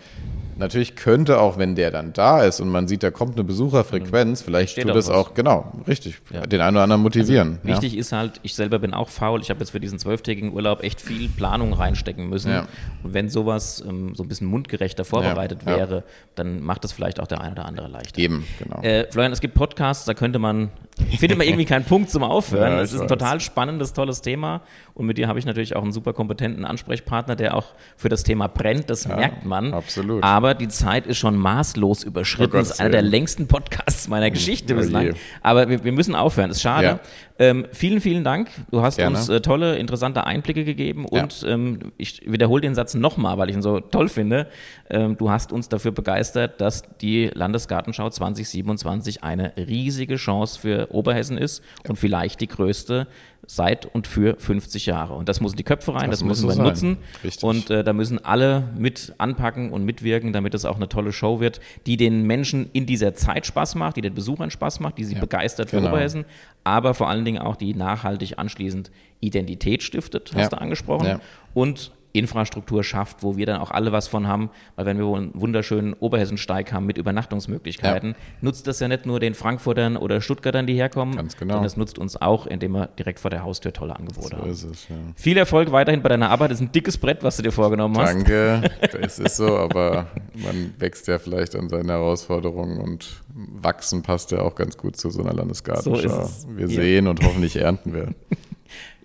Natürlich 0.59 0.97
könnte 0.97 1.39
auch, 1.39 1.59
wenn 1.59 1.75
der 1.75 1.91
dann 1.91 2.15
da 2.15 2.43
ist 2.43 2.61
und 2.61 2.71
man 2.71 2.89
sieht, 2.89 3.03
da 3.03 3.11
kommt 3.11 3.35
eine 3.35 3.45
Besucherfrequenz, 3.45 4.41
vielleicht 4.41 4.73
Steht 4.73 4.87
tut 4.87 4.97
das 4.97 5.09
was. 5.09 5.15
auch, 5.15 5.35
genau, 5.35 5.71
richtig, 5.87 6.23
Ja. 6.33 6.47
den 6.47 6.63
einen 6.63 6.77
oder 6.77 6.85
anderen 6.85 7.03
motivieren. 7.03 7.59
ja. 7.63 7.75
Wichtig 7.75 7.97
ist 7.97 8.13
halt, 8.13 8.41
ich 8.43 8.55
selber 8.55 8.79
bin 8.79 8.95
auch 8.95 9.11
faul. 9.11 9.43
Ich 9.43 9.51
habe 9.51 9.61
jetzt 9.61 9.71
für 9.71 9.81
diesen 9.81 9.99
zwölftägigen 9.99 10.55
Urlaub 10.55 10.83
echt 10.83 11.03
viel 11.03 11.29
Planung 11.29 11.75
reinstecken 11.75 12.29
müssen. 12.31 12.53
Ja. 12.53 12.67
Und 13.03 13.13
wenn 13.13 13.29
sowas 13.29 13.85
ähm, 13.87 14.15
so 14.15 14.23
ein 14.23 14.29
bisschen 14.29 14.47
mundgerechter 14.47 15.05
vorbereitet 15.05 15.67
wäre, 15.67 16.05
dann 16.37 16.63
macht 16.63 16.85
das 16.85 16.93
vielleicht 16.93 17.21
auch 17.21 17.27
der 17.27 17.43
ein 17.43 17.53
oder 17.53 17.67
andere 17.67 17.89
leichter. 17.89 18.19
Eben, 18.19 18.45
genau. 18.59 18.81
Äh, 18.81 19.11
Florian, 19.11 19.33
es 19.33 19.41
gibt 19.41 19.55
Podcasts, 19.55 20.07
da 20.07 20.15
könnte 20.15 20.39
man, 20.39 20.71
findet 21.19 21.37
man 21.39 21.47
irgendwie 21.47 21.65
keinen 21.67 21.85
Punkt 21.85 22.11
zum 22.11 22.23
Aufhören. 22.23 22.73
Ja, 22.73 22.81
Es 22.81 22.91
ich 22.91 22.97
ist 22.97 23.03
ein 23.03 23.09
total 23.09 23.41
spannendes, 23.41 23.93
tolles 23.93 24.23
Thema. 24.23 24.63
Und 24.95 25.07
mit 25.07 25.19
dir 25.19 25.29
habe 25.29 25.39
ich 25.39 25.45
natürlich 25.45 25.77
auch 25.77 25.83
einen 25.83 25.93
super 25.93 26.13
kompetenten 26.13 26.65
Ansprechpartner, 26.65 27.37
der 27.37 27.55
auch 27.55 27.67
für 27.97 28.09
das 28.09 28.23
Thema 28.23 28.47
brennt. 28.49 28.89
Das 28.89 29.07
merkt 29.07 29.45
man. 29.45 29.75
absolut. 29.75 30.23
Aber 30.25 30.55
die 30.55 30.69
Zeit 30.69 31.07
ist 31.07 31.19
schon 31.19 31.37
maßlos 31.37 32.03
überschritten. 32.03 32.55
Um 32.57 32.59
Das 32.61 32.71
ist 32.71 32.81
einer 32.81 32.91
der 32.91 33.03
längsten 33.03 33.47
Podcasts 33.47 34.09
meiner 34.09 34.31
Geschichte 34.31 34.75
Oh 34.75 34.77
je. 34.79 34.83
bislang. 34.83 35.15
Aber 35.43 35.69
wir, 35.69 35.85
wir 35.85 35.93
müssen 35.93 36.15
aufhören. 36.15 36.51
Ist 36.51 36.63
schade. 36.63 36.87
Ja. 36.87 37.01
Ähm, 37.39 37.67
vielen, 37.73 38.01
vielen 38.01 38.25
Dank. 38.25 38.49
Du 38.71 38.81
hast 38.83 38.97
Gerne. 38.97 39.17
uns 39.19 39.29
äh, 39.29 39.41
tolle, 39.43 39.77
interessante 39.77 40.25
Einblicke 40.25 40.65
gegeben 40.65 41.05
Ja. 41.13 41.23
und 41.23 41.45
ähm, 41.47 41.93
ich 41.99 42.23
wiederhole 42.31 42.63
den 42.63 42.75
Satz 42.75 42.95
nochmal, 42.95 43.37
weil 43.37 43.51
ich 43.51 43.57
ihn 43.57 43.63
so 43.63 43.81
toll 43.81 44.09
finde. 44.09 44.47
Ähm, 44.89 45.17
du 45.19 45.31
hast 45.31 45.53
uns 45.53 45.69
dafür 45.69 45.93
begeistert, 45.93 46.61
dass 46.61 46.83
die 47.03 47.27
Landesgartenschau 47.35 48.09
2027 48.09 49.23
eine 49.23 49.53
riesige 49.57 50.17
Chance 50.17 50.59
für 50.59 50.89
Oberhessen 50.95 51.37
ist 51.37 51.63
und 51.89 51.97
vielleicht 51.97 52.41
die 52.41 52.49
größte 52.49 53.07
seit 53.47 53.87
und 53.87 54.07
für 54.07 54.37
50 54.39 54.87
Jahre. 54.87 55.15
Und 55.15 55.29
das 55.29 55.41
müssen 55.41 55.57
die 55.57 55.63
Köpfe 55.63 55.95
rein, 55.95 56.11
das, 56.11 56.19
Das 56.21 56.25
muss 56.29 56.39
müssen 56.43 56.49
wir 56.49 56.55
sein. 56.55 56.65
nutzen. 56.65 56.97
Richtig. 57.23 57.45
Und 57.45 57.71
äh, 57.71 57.85
da 57.85 57.93
müssen 57.93 58.25
alle 58.25 58.69
mit 58.77 59.15
anpacken 59.19 59.71
und 59.71 59.85
mitwirken, 59.85 60.33
damit 60.33 60.53
es 60.55 60.65
auch 60.65 60.77
eine 60.77 60.89
tolle 60.89 61.13
Show 61.13 61.39
wird, 61.41 61.61
die 61.87 61.97
den 61.97 62.25
Menschen 62.27 62.69
in 62.73 62.87
dieser 62.87 63.15
Zeit 63.15 63.47
Spaß 63.47 63.77
macht, 63.77 63.97
die 63.97 64.01
den 64.01 64.15
Besuchern 64.15 64.51
Spaß 64.51 64.81
macht, 64.81 64.99
die 64.99 65.05
sie 65.05 65.15
begeistert 65.15 65.71
für 65.71 65.77
genau. 65.77 65.91
Oberhessen, 65.91 66.25
aber 66.65 66.95
vor 66.95 67.09
allen 67.09 67.25
Dingen 67.25 67.39
auch 67.41 67.55
die 67.57 67.75
nachhaltig 67.75 68.39
anschließend 68.39 68.91
Identität 69.21 69.83
stiftet, 69.83 70.33
hast 70.35 70.43
Ja. 70.43 70.49
du 70.49 70.61
angesprochen, 70.61 71.07
Ja. 71.07 71.21
und 71.55 71.93
Infrastruktur 72.19 72.83
schafft, 72.85 73.23
wo 73.23 73.37
wir 73.37 73.47
dann 73.47 73.61
auch 73.61 73.71
alle 73.71 73.93
was 73.93 74.09
von 74.09 74.27
haben, 74.29 74.51
weil 74.75 74.87
wenn 74.87 74.99
wir 74.99 75.07
einen 75.17 75.31
wunderschönen 75.35 75.93
Oberhessensteig 75.95 76.73
haben 76.73 76.87
mit 76.87 76.99
Übernachtungsmöglichkeiten, 76.99 78.15
nutzt 78.41 78.67
das 78.67 78.81
ja 78.81 78.89
nicht 78.89 79.07
nur 79.07 79.21
den 79.21 79.35
Frankfurtern 79.35 79.97
oder 79.97 80.21
Stuttgartern, 80.21 80.67
die 80.67 80.75
herkommen, 80.75 81.17
Ganz 81.17 81.37
genau. 81.37 81.55
sondern 81.55 81.67
es 81.67 81.77
nutzt 81.77 81.99
uns 81.99 82.21
auch, 82.21 82.47
indem 82.47 82.73
wir 82.73 82.87
direkt 82.99 83.21
vor 83.21 83.31
der 83.31 83.43
Haustür 83.43 83.73
tolle 83.73 83.97
Angebote 83.97 84.29
so 84.29 84.37
haben. 84.37 84.51
ist 84.51 84.65
es, 84.65 84.89
ja. 84.89 84.97
Viel 85.15 85.37
Erfolg 85.37 85.73
weiterhin 85.73 86.03
bei 86.03 86.09
deiner 86.09 86.31
Arbeit. 86.31 86.51
Das 86.51 86.61
ist 86.61 86.67
ein 86.67 86.73
dickes 86.73 86.99
Brett, 86.99 87.23
was 87.23 87.37
du 87.37 87.43
dir 87.43 87.53
vorgenommen 87.53 87.97
hast. 87.99 88.15
Danke, 88.15 88.63
es 89.01 89.19
ist 89.19 89.37
so, 89.37 89.57
aber 89.57 90.07
man 90.35 90.75
wächst 90.79 91.07
ja 91.09 91.19
vielleicht 91.19 91.55
an 91.57 91.69
seine 91.69 91.93
Herausforderungen 91.93 92.79
und 92.81 93.23
wachsen 93.35 94.03
passt 94.03 94.31
ja 94.31 94.41
auch 94.41 94.55
ganz 94.55 94.77
gut 94.77 94.97
zu 94.97 95.11
so 95.11 95.23
einer 95.23 95.33
Landesgartenschau. 95.35 96.25
So. 96.27 96.49
Wir 96.57 96.69
Ja. 96.69 96.75
sehen 96.75 97.07
und 97.07 97.23
hoffentlich 97.25 97.57
ernten 97.57 97.93
wir. 97.93 98.09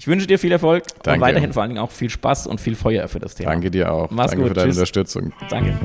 Ich 0.02 0.08
wünsche 0.08 0.26
dir 0.26 0.40
viel 0.40 0.52
Erfolg 0.52 0.86
und 0.96 1.06
Danke. 1.06 1.22
weiterhin 1.22 1.54
vor 1.54 1.62
allen 1.62 1.70
Dingen 1.70 1.84
auch 1.84 1.92
viel 1.92 2.10
Spaß 2.10 2.48
und 2.48 2.60
viel 2.60 2.76
Feuer 2.76 3.08
für 3.08 3.20
das 3.20 3.36
Thema. 3.36 3.52
Danke 3.52 3.70
dir 3.70 3.94
auch. 3.94 4.10
Mach's 4.10 4.32
Danke 4.32 4.46
gut, 4.46 4.48
für 4.48 4.54
deine 4.56 4.70
tschüss. 4.70 4.78
Unterstützung. 4.78 5.32
Danke. 5.48 5.80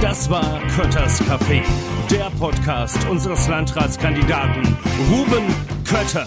Das 0.00 0.28
war 0.28 0.60
Kötters 0.74 1.22
Café, 1.22 1.62
der 2.10 2.28
Podcast 2.40 2.98
unseres 3.08 3.46
Landratskandidaten 3.46 4.76
Ruben 5.12 5.44
Kötter. 5.88 6.26